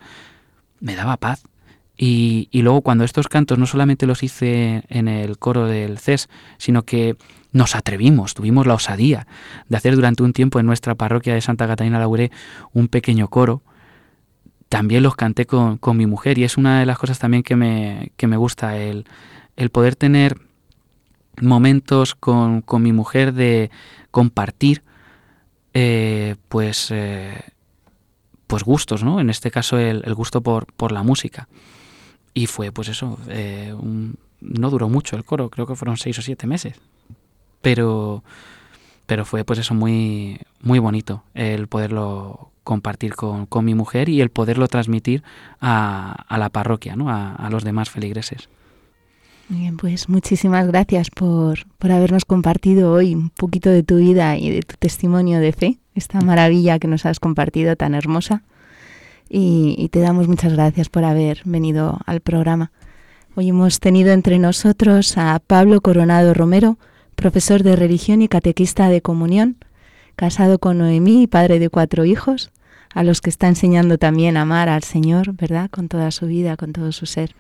me 0.81 0.95
daba 0.95 1.16
paz. 1.16 1.43
Y, 1.97 2.49
y, 2.51 2.62
luego 2.62 2.81
cuando 2.81 3.05
estos 3.05 3.28
cantos 3.28 3.59
no 3.59 3.66
solamente 3.66 4.07
los 4.07 4.22
hice 4.22 4.85
en 4.89 5.07
el 5.07 5.39
coro 5.39 5.66
del 5.66 5.99
CES, 5.99 6.31
sino 6.57 6.85
que 6.85 7.16
nos 7.53 7.74
atrevimos, 7.74 8.33
tuvimos 8.33 8.66
la 8.66 8.74
osadía 8.74 9.26
de 9.68 9.76
hacer 9.76 9.97
durante 9.97 10.22
un 10.22 10.33
tiempo 10.33 10.59
en 10.61 10.66
nuestra 10.66 10.95
parroquia 10.95 11.35
de 11.35 11.41
Santa 11.41 11.66
Catalina 11.66 11.99
Lauré 11.99 12.31
un 12.72 12.89
pequeño 12.89 13.28
coro, 13.28 13.62
también 14.70 15.03
los 15.03 15.16
canté 15.16 15.47
con, 15.47 15.78
con, 15.78 15.97
mi 15.97 16.07
mujer 16.07 16.39
y 16.39 16.45
es 16.45 16.57
una 16.57 16.81
de 16.81 16.87
las 16.87 16.97
cosas 16.97 17.18
también 17.18 17.43
que 17.43 17.57
me, 17.57 18.12
que 18.16 18.28
me 18.28 18.37
gusta, 18.37 18.78
el, 18.78 19.05
el 19.57 19.70
poder 19.70 19.97
tener 19.97 20.39
momentos 21.41 22.14
con, 22.14 22.61
con, 22.62 22.83
mi 22.83 22.93
mujer 22.93 23.33
de 23.33 23.70
compartir 24.12 24.83
eh, 25.75 26.37
pues, 26.49 26.91
eh, 26.91 27.41
pues 28.47 28.64
gustos, 28.64 29.05
¿no? 29.05 29.21
En 29.21 29.31
este 29.31 29.51
caso 29.51 29.79
el, 29.79 30.03
gusto 30.14 30.41
por, 30.41 30.66
por, 30.73 30.93
la 30.93 31.03
música. 31.03 31.49
Y 32.35 32.47
fue 32.47 32.73
pues 32.73 32.89
eso, 32.89 33.18
eh, 33.29 33.75
no 34.41 34.71
duró 34.71 34.89
mucho 34.89 35.16
el 35.16 35.25
coro, 35.25 35.51
creo 35.51 35.66
que 35.66 35.77
fueron 35.77 35.97
seis 35.97 36.18
o 36.18 36.23
siete 36.23 36.47
meses. 36.47 36.75
Pero, 37.62 38.25
pero 39.07 39.25
fue 39.25 39.45
pues 39.45 39.59
eso 39.59 39.75
muy, 39.75 40.39
muy 40.62 40.79
bonito 40.79 41.25
el 41.35 41.66
poderlo 41.68 42.51
compartir 42.64 43.14
con, 43.14 43.47
con 43.47 43.64
mi 43.64 43.75
mujer 43.75 44.09
y 44.09 44.21
el 44.21 44.31
poderlo 44.31 44.68
transmitir 44.68 45.23
a, 45.61 46.25
a 46.29 46.39
la 46.39 46.51
parroquia, 46.51 46.97
¿no? 46.97 47.11
a 47.11 47.49
los 47.51 47.64
demás 47.64 47.91
feligreses. 47.91 48.49
Muy 49.51 49.62
bien, 49.62 49.76
pues 49.76 50.09
muchísimas 50.09 50.68
gracias 50.68 51.11
por, 51.11 51.66
por, 51.78 51.90
habernos 51.90 52.24
compartido 52.24 52.92
hoy 52.92 53.16
un 53.16 53.30
poquito 53.30 53.68
de 53.68 53.82
tu 53.82 53.96
vida 53.96 54.36
y 54.36 54.48
de 54.48 54.62
tu 54.62 54.76
testimonio 54.78 55.40
de 55.40 55.53
fe, 55.53 55.78
esta 55.96 56.20
maravilla 56.20 56.78
que 56.78 56.86
nos 56.86 57.05
has 57.05 57.18
compartido 57.18 57.74
tan 57.74 57.96
hermosa. 57.96 58.44
Y, 59.28 59.74
y, 59.76 59.88
te 59.88 59.98
damos 59.98 60.28
muchas 60.28 60.53
gracias 60.53 60.88
por 60.88 61.03
haber 61.03 61.42
venido 61.44 61.98
al 62.07 62.20
programa. 62.20 62.70
Hoy 63.34 63.48
hemos 63.48 63.80
tenido 63.80 64.12
entre 64.12 64.38
nosotros 64.38 65.18
a 65.18 65.40
Pablo 65.44 65.80
Coronado 65.80 66.32
Romero, 66.32 66.78
profesor 67.16 67.64
de 67.64 67.74
religión 67.74 68.22
y 68.22 68.28
catequista 68.28 68.88
de 68.88 69.03
comunión, 69.03 69.57
casado 70.14 70.61
con 70.61 70.78
Noemí 70.78 71.24
y 71.24 71.26
padre 71.26 71.59
de 71.59 71.70
cuatro 71.70 72.05
hijos, 72.05 72.53
a 72.94 73.03
los 73.03 73.20
que 73.20 73.30
está 73.30 73.48
enseñando 73.48 73.98
también 73.98 74.36
a 74.36 74.42
amar 74.42 74.68
al 74.68 74.84
Señor, 74.84 75.32
¿verdad? 75.32 75.70
Con 75.70 75.88
toda 75.88 76.12
su 76.12 76.26
vida, 76.26 76.57
con 76.57 76.72
todo 76.72 76.92
su 76.92 77.07
ser 77.07 77.34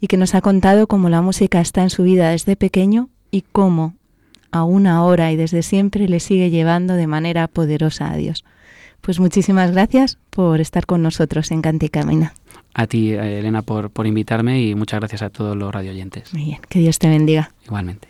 y 0.00 0.06
que 0.06 0.16
nos 0.16 0.34
ha 0.34 0.40
contado 0.40 0.86
cómo 0.86 1.08
la 1.08 1.22
música 1.22 1.60
está 1.60 1.82
en 1.82 1.90
su 1.90 2.02
vida 2.02 2.30
desde 2.30 2.56
pequeño 2.56 3.08
y 3.30 3.42
cómo, 3.42 3.94
aún 4.50 4.86
ahora 4.86 5.32
y 5.32 5.36
desde 5.36 5.62
siempre, 5.62 6.08
le 6.08 6.20
sigue 6.20 6.50
llevando 6.50 6.94
de 6.94 7.06
manera 7.06 7.48
poderosa 7.48 8.10
a 8.10 8.16
Dios. 8.16 8.44
Pues 9.00 9.20
muchísimas 9.20 9.70
gracias 9.70 10.18
por 10.30 10.60
estar 10.60 10.86
con 10.86 11.02
nosotros 11.02 11.50
en 11.50 11.62
Canticamina. 11.62 12.34
A 12.74 12.86
ti, 12.86 13.12
Elena, 13.12 13.62
por, 13.62 13.90
por 13.90 14.06
invitarme 14.06 14.62
y 14.62 14.74
muchas 14.74 15.00
gracias 15.00 15.22
a 15.22 15.30
todos 15.30 15.56
los 15.56 15.72
radioyentes. 15.72 16.32
Muy 16.34 16.44
bien, 16.44 16.60
que 16.68 16.80
Dios 16.80 16.98
te 16.98 17.08
bendiga. 17.08 17.52
Igualmente. 17.64 18.08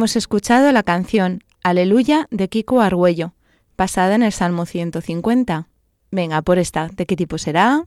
Hemos 0.00 0.16
escuchado 0.16 0.72
la 0.72 0.82
canción 0.82 1.44
Aleluya 1.62 2.26
de 2.30 2.48
Kiko 2.48 2.80
Argüello, 2.80 3.34
basada 3.76 4.14
en 4.14 4.22
el 4.22 4.32
Salmo 4.32 4.64
150. 4.64 5.68
Venga, 6.10 6.40
por 6.40 6.58
esta, 6.58 6.88
¿de 6.88 7.04
qué 7.04 7.16
tipo 7.16 7.36
será? 7.36 7.84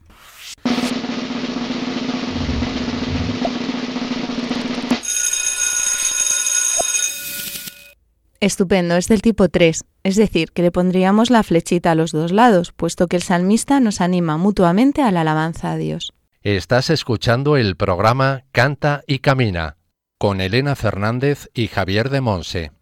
Estupendo, 8.38 8.94
es 8.94 9.08
del 9.08 9.20
tipo 9.20 9.48
3, 9.48 9.84
es 10.04 10.14
decir, 10.14 10.52
que 10.52 10.62
le 10.62 10.70
pondríamos 10.70 11.30
la 11.30 11.42
flechita 11.42 11.90
a 11.90 11.94
los 11.96 12.12
dos 12.12 12.30
lados, 12.30 12.70
puesto 12.70 13.08
que 13.08 13.16
el 13.16 13.24
salmista 13.24 13.80
nos 13.80 14.00
anima 14.00 14.36
mutuamente 14.36 15.02
a 15.02 15.10
la 15.10 15.22
alabanza 15.22 15.72
a 15.72 15.76
Dios. 15.76 16.12
Estás 16.44 16.90
escuchando 16.90 17.56
el 17.56 17.74
programa 17.74 18.44
Canta 18.52 19.02
y 19.08 19.18
Camina 19.18 19.78
con 20.24 20.40
Elena 20.40 20.74
Fernández 20.74 21.50
y 21.52 21.68
Javier 21.68 22.08
de 22.08 22.22
Monse. 22.22 22.72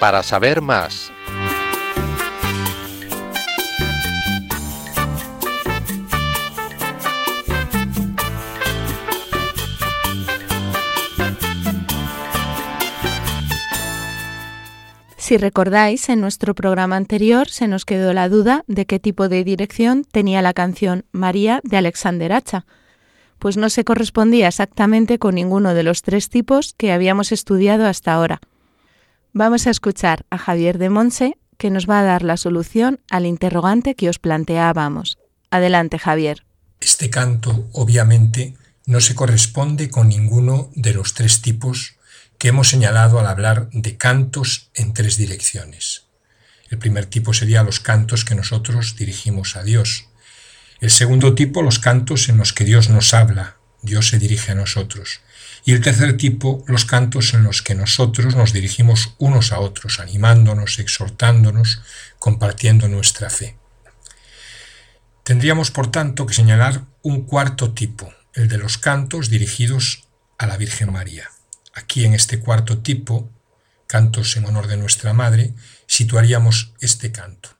Para 0.00 0.22
saber 0.22 0.62
más 0.62 1.12
Si 15.24 15.38
recordáis, 15.38 16.10
en 16.10 16.20
nuestro 16.20 16.54
programa 16.54 16.96
anterior 16.96 17.48
se 17.48 17.66
nos 17.66 17.86
quedó 17.86 18.12
la 18.12 18.28
duda 18.28 18.62
de 18.66 18.84
qué 18.84 18.98
tipo 18.98 19.30
de 19.30 19.42
dirección 19.42 20.04
tenía 20.04 20.42
la 20.42 20.52
canción 20.52 21.06
María 21.12 21.62
de 21.64 21.78
Alexander 21.78 22.30
Hacha, 22.30 22.66
pues 23.38 23.56
no 23.56 23.70
se 23.70 23.84
correspondía 23.84 24.48
exactamente 24.48 25.18
con 25.18 25.36
ninguno 25.36 25.72
de 25.72 25.82
los 25.82 26.02
tres 26.02 26.28
tipos 26.28 26.74
que 26.76 26.92
habíamos 26.92 27.32
estudiado 27.32 27.86
hasta 27.86 28.12
ahora. 28.12 28.42
Vamos 29.32 29.66
a 29.66 29.70
escuchar 29.70 30.26
a 30.28 30.36
Javier 30.36 30.76
de 30.76 30.90
Monse, 30.90 31.38
que 31.56 31.70
nos 31.70 31.88
va 31.88 32.00
a 32.00 32.04
dar 32.04 32.22
la 32.22 32.36
solución 32.36 33.00
al 33.08 33.24
interrogante 33.24 33.94
que 33.94 34.10
os 34.10 34.18
planteábamos. 34.18 35.16
Adelante, 35.50 35.98
Javier. 35.98 36.44
Este 36.80 37.08
canto, 37.08 37.66
obviamente, 37.72 38.56
no 38.84 39.00
se 39.00 39.14
corresponde 39.14 39.88
con 39.88 40.08
ninguno 40.08 40.68
de 40.74 40.92
los 40.92 41.14
tres 41.14 41.40
tipos 41.40 41.96
que 42.38 42.48
hemos 42.48 42.68
señalado 42.68 43.18
al 43.20 43.26
hablar 43.26 43.68
de 43.70 43.96
cantos 43.96 44.70
en 44.74 44.92
tres 44.92 45.16
direcciones. 45.16 46.04
El 46.70 46.78
primer 46.78 47.06
tipo 47.06 47.32
sería 47.32 47.62
los 47.62 47.80
cantos 47.80 48.24
que 48.24 48.34
nosotros 48.34 48.96
dirigimos 48.96 49.56
a 49.56 49.62
Dios. 49.62 50.06
El 50.80 50.90
segundo 50.90 51.34
tipo, 51.34 51.62
los 51.62 51.78
cantos 51.78 52.28
en 52.28 52.36
los 52.36 52.52
que 52.52 52.64
Dios 52.64 52.88
nos 52.88 53.14
habla, 53.14 53.56
Dios 53.82 54.08
se 54.08 54.18
dirige 54.18 54.52
a 54.52 54.54
nosotros. 54.54 55.20
Y 55.64 55.72
el 55.72 55.80
tercer 55.80 56.16
tipo, 56.16 56.64
los 56.66 56.84
cantos 56.84 57.32
en 57.32 57.44
los 57.44 57.62
que 57.62 57.74
nosotros 57.74 58.34
nos 58.34 58.52
dirigimos 58.52 59.14
unos 59.18 59.52
a 59.52 59.60
otros, 59.60 60.00
animándonos, 60.00 60.78
exhortándonos, 60.78 61.80
compartiendo 62.18 62.88
nuestra 62.88 63.30
fe. 63.30 63.56
Tendríamos, 65.22 65.70
por 65.70 65.90
tanto, 65.90 66.26
que 66.26 66.34
señalar 66.34 66.84
un 67.02 67.22
cuarto 67.22 67.72
tipo, 67.72 68.12
el 68.34 68.48
de 68.48 68.58
los 68.58 68.76
cantos 68.76 69.30
dirigidos 69.30 70.04
a 70.36 70.46
la 70.46 70.58
Virgen 70.58 70.92
María. 70.92 71.30
Aquí 71.74 72.04
en 72.04 72.14
este 72.14 72.40
cuarto 72.40 72.78
tipo, 72.78 73.28
cantos 73.86 74.36
en 74.36 74.46
honor 74.46 74.68
de 74.68 74.76
nuestra 74.76 75.12
Madre, 75.12 75.54
situaríamos 75.86 76.72
este 76.80 77.10
canto. 77.10 77.50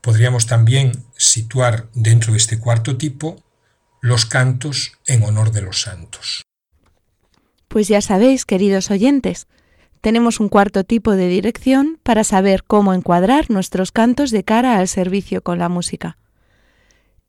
Podríamos 0.00 0.46
también 0.46 1.04
situar 1.16 1.88
dentro 1.92 2.32
de 2.32 2.38
este 2.38 2.58
cuarto 2.58 2.96
tipo 2.96 3.42
los 4.00 4.24
cantos 4.24 4.92
en 5.06 5.22
honor 5.24 5.50
de 5.50 5.62
los 5.62 5.82
santos. 5.82 6.42
Pues 7.68 7.88
ya 7.88 8.00
sabéis, 8.00 8.46
queridos 8.46 8.90
oyentes, 8.90 9.46
tenemos 10.00 10.40
un 10.40 10.48
cuarto 10.48 10.84
tipo 10.84 11.12
de 11.12 11.28
dirección 11.28 11.98
para 12.02 12.24
saber 12.24 12.64
cómo 12.64 12.94
encuadrar 12.94 13.50
nuestros 13.50 13.92
cantos 13.92 14.30
de 14.30 14.44
cara 14.44 14.78
al 14.78 14.88
servicio 14.88 15.42
con 15.42 15.58
la 15.58 15.68
música. 15.68 16.16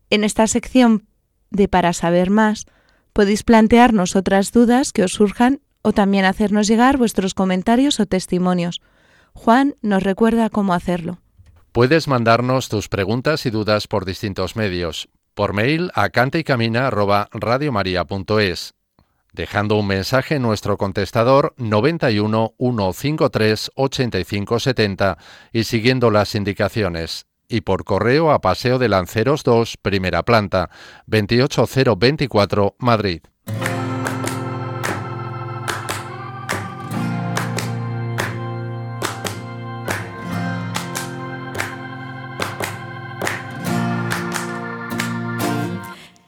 En 0.09 0.24
esta 0.24 0.47
sección 0.47 1.05
de 1.49 1.67
Para 1.67 1.93
saber 1.93 2.30
más, 2.30 2.65
podéis 3.11 3.43
plantearnos 3.43 4.15
otras 4.15 4.51
dudas 4.51 4.93
que 4.93 5.03
os 5.03 5.11
surjan 5.11 5.59
o 5.82 5.94
también 5.94 6.26
hacernos 6.26 6.68
llegar 6.68 6.98
vuestros 6.98 7.34
comentarios 7.34 8.00
o 8.00 8.06
testimonios. 8.06 8.82
Juan 9.34 9.76
nos 9.82 10.04
recuerda 10.04 10.50
cómo 10.50 10.74
hacerlo. 10.74 11.20
Puedes 11.72 12.08
mandarnos 12.08 12.70
tus 12.70 12.90
preguntas 12.90 13.46
y 13.46 13.50
dudas 13.50 13.88
por 13.88 14.06
distintos 14.06 14.56
medios. 14.56 15.10
Por 15.34 15.54
mail 15.54 15.90
a 15.96 16.10
cantaycamina@radiomaria.es, 16.10 18.74
dejando 19.32 19.78
un 19.78 19.88
mensaje 19.88 20.36
en 20.36 20.42
nuestro 20.42 20.76
contestador 20.78 21.54
91 21.58 22.54
153 22.58 23.72
8570 23.76 25.18
y 25.54 25.64
siguiendo 25.64 26.12
las 26.12 26.36
indicaciones. 26.36 27.28
Y 27.48 27.62
por 27.62 27.86
correo 27.86 28.32
a 28.32 28.42
Paseo 28.42 28.78
de 28.78 28.90
Lanceros 28.90 29.44
2, 29.44 29.78
primera 29.82 30.24
planta, 30.24 30.70
28024, 31.08 32.76
Madrid. 32.80 33.22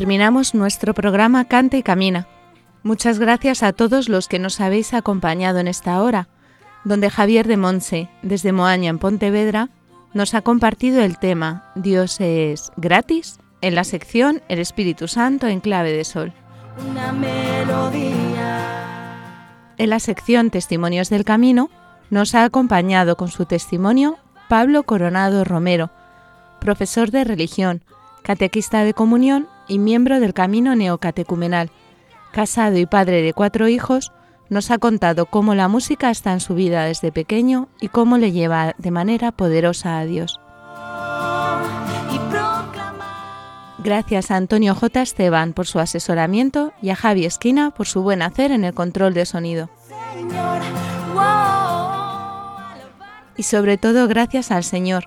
Terminamos 0.00 0.54
nuestro 0.54 0.94
programa 0.94 1.44
Canta 1.44 1.76
y 1.76 1.82
Camina. 1.82 2.26
Muchas 2.82 3.18
gracias 3.18 3.62
a 3.62 3.74
todos 3.74 4.08
los 4.08 4.28
que 4.28 4.38
nos 4.38 4.58
habéis 4.58 4.94
acompañado 4.94 5.58
en 5.58 5.68
esta 5.68 6.00
hora, 6.00 6.26
donde 6.84 7.10
Javier 7.10 7.46
de 7.46 7.58
Monse, 7.58 8.08
desde 8.22 8.52
Moaña 8.52 8.88
en 8.88 8.98
Pontevedra, 8.98 9.68
nos 10.14 10.32
ha 10.32 10.40
compartido 10.40 11.02
el 11.02 11.18
tema 11.18 11.70
Dios 11.74 12.18
es 12.18 12.72
gratis 12.78 13.40
en 13.60 13.74
la 13.74 13.84
sección 13.84 14.40
El 14.48 14.60
Espíritu 14.60 15.06
Santo 15.06 15.48
en 15.48 15.60
clave 15.60 15.92
de 15.92 16.04
sol. 16.04 16.32
Una 16.88 17.12
melodía. 17.12 18.70
En 19.76 19.90
la 19.90 20.00
sección 20.00 20.48
Testimonios 20.48 21.10
del 21.10 21.26
Camino 21.26 21.68
nos 22.08 22.34
ha 22.34 22.44
acompañado 22.44 23.16
con 23.16 23.28
su 23.28 23.44
testimonio 23.44 24.16
Pablo 24.48 24.84
Coronado 24.84 25.44
Romero, 25.44 25.90
profesor 26.58 27.10
de 27.10 27.24
religión, 27.24 27.84
catequista 28.22 28.82
de 28.82 28.94
comunión 28.94 29.46
y 29.70 29.78
miembro 29.78 30.20
del 30.20 30.34
Camino 30.34 30.74
Neocatecumenal. 30.74 31.70
Casado 32.32 32.76
y 32.76 32.86
padre 32.86 33.22
de 33.22 33.32
cuatro 33.32 33.68
hijos, 33.68 34.12
nos 34.48 34.70
ha 34.72 34.78
contado 34.78 35.26
cómo 35.26 35.54
la 35.54 35.68
música 35.68 36.10
está 36.10 36.32
en 36.32 36.40
su 36.40 36.54
vida 36.54 36.84
desde 36.84 37.12
pequeño 37.12 37.68
y 37.80 37.88
cómo 37.88 38.18
le 38.18 38.32
lleva 38.32 38.74
de 38.78 38.90
manera 38.90 39.30
poderosa 39.30 40.00
a 40.00 40.04
Dios. 40.04 40.40
Gracias 43.78 44.30
a 44.30 44.36
Antonio 44.36 44.74
J. 44.74 45.00
Esteban 45.00 45.52
por 45.52 45.66
su 45.66 45.78
asesoramiento 45.78 46.72
y 46.82 46.90
a 46.90 46.96
Javi 46.96 47.24
Esquina 47.24 47.70
por 47.70 47.86
su 47.86 48.02
buen 48.02 48.22
hacer 48.22 48.50
en 48.50 48.64
el 48.64 48.74
control 48.74 49.14
de 49.14 49.24
sonido. 49.24 49.70
Y 53.36 53.42
sobre 53.44 53.78
todo 53.78 54.06
gracias 54.08 54.50
al 54.50 54.64
Señor 54.64 55.04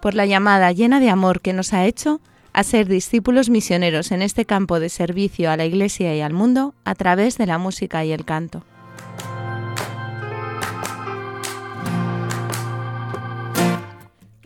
por 0.00 0.14
la 0.14 0.26
llamada 0.26 0.70
llena 0.70 1.00
de 1.00 1.10
amor 1.10 1.40
que 1.40 1.52
nos 1.52 1.72
ha 1.72 1.84
hecho 1.84 2.20
a 2.56 2.64
ser 2.64 2.88
discípulos 2.88 3.50
misioneros 3.50 4.10
en 4.12 4.22
este 4.22 4.46
campo 4.46 4.80
de 4.80 4.88
servicio 4.88 5.50
a 5.50 5.58
la 5.58 5.66
Iglesia 5.66 6.16
y 6.16 6.22
al 6.22 6.32
mundo 6.32 6.74
a 6.86 6.94
través 6.94 7.36
de 7.36 7.44
la 7.44 7.58
música 7.58 8.02
y 8.06 8.12
el 8.12 8.24
canto. 8.24 8.64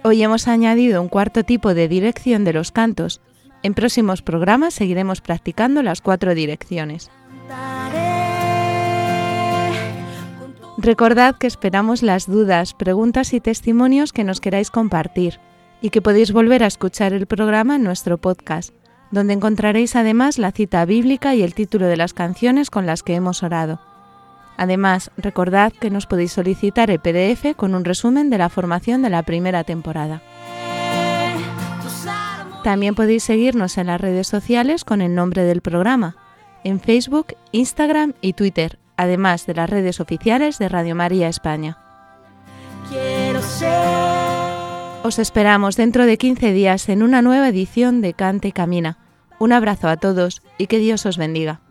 Hoy 0.02 0.24
hemos 0.24 0.48
añadido 0.48 1.00
un 1.00 1.08
cuarto 1.08 1.44
tipo 1.44 1.72
de 1.72 1.86
dirección 1.86 2.42
de 2.42 2.52
los 2.52 2.72
cantos. 2.72 3.20
En 3.62 3.74
próximos 3.74 4.22
programas 4.22 4.74
seguiremos 4.74 5.20
practicando 5.20 5.80
las 5.84 6.00
cuatro 6.00 6.34
direcciones. 6.34 7.12
Recordad 10.78 11.36
que 11.38 11.46
esperamos 11.46 12.02
las 12.02 12.26
dudas, 12.26 12.74
preguntas 12.74 13.32
y 13.34 13.40
testimonios 13.40 14.12
que 14.12 14.24
nos 14.24 14.40
queráis 14.40 14.72
compartir 14.72 15.38
y 15.80 15.90
que 15.90 16.02
podéis 16.02 16.32
volver 16.32 16.62
a 16.62 16.66
escuchar 16.66 17.12
el 17.12 17.26
programa 17.26 17.76
en 17.76 17.82
nuestro 17.82 18.18
podcast, 18.18 18.74
donde 19.10 19.32
encontraréis 19.32 19.96
además 19.96 20.38
la 20.38 20.52
cita 20.52 20.84
bíblica 20.84 21.34
y 21.34 21.42
el 21.42 21.54
título 21.54 21.86
de 21.86 21.96
las 21.96 22.14
canciones 22.14 22.70
con 22.70 22.86
las 22.86 23.02
que 23.02 23.14
hemos 23.14 23.42
orado. 23.42 23.80
Además, 24.56 25.10
recordad 25.16 25.72
que 25.72 25.90
nos 25.90 26.06
podéis 26.06 26.32
solicitar 26.32 26.90
el 26.90 27.00
PDF 27.00 27.56
con 27.56 27.74
un 27.74 27.84
resumen 27.84 28.28
de 28.28 28.38
la 28.38 28.50
formación 28.50 29.02
de 29.02 29.10
la 29.10 29.22
primera 29.22 29.64
temporada. 29.64 30.22
También 32.62 32.94
podéis 32.94 33.24
seguirnos 33.24 33.78
en 33.78 33.86
las 33.86 34.00
redes 34.00 34.26
sociales 34.26 34.84
con 34.84 35.00
el 35.00 35.14
nombre 35.14 35.44
del 35.44 35.62
programa, 35.62 36.16
en 36.62 36.78
Facebook, 36.78 37.28
Instagram 37.52 38.12
y 38.20 38.34
Twitter, 38.34 38.78
además 38.98 39.46
de 39.46 39.54
las 39.54 39.70
redes 39.70 39.98
oficiales 39.98 40.58
de 40.58 40.68
Radio 40.68 40.94
María 40.94 41.28
España. 41.28 41.78
Quiero 42.90 43.40
ser 43.40 44.29
Os 45.02 45.18
esperamos 45.18 45.76
dentro 45.76 46.04
de 46.04 46.18
15 46.18 46.52
días 46.52 46.90
en 46.90 47.02
una 47.02 47.22
nueva 47.22 47.48
edición 47.48 48.02
de 48.02 48.12
Cante 48.12 48.48
y 48.48 48.52
Camina. 48.52 48.98
Un 49.38 49.52
abrazo 49.52 49.88
a 49.88 49.96
todos 49.96 50.42
y 50.58 50.66
que 50.66 50.78
Dios 50.78 51.06
os 51.06 51.16
bendiga. 51.16 51.62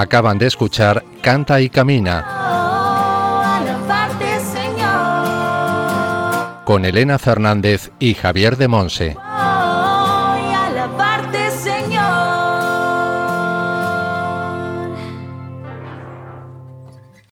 Acaban 0.00 0.38
de 0.38 0.46
escuchar 0.46 1.04
Canta 1.20 1.60
y 1.60 1.68
Camina 1.68 2.24
con 6.64 6.86
Elena 6.86 7.18
Fernández 7.18 7.90
y 7.98 8.14
Javier 8.14 8.56
de 8.56 8.68
Monse. 8.68 9.16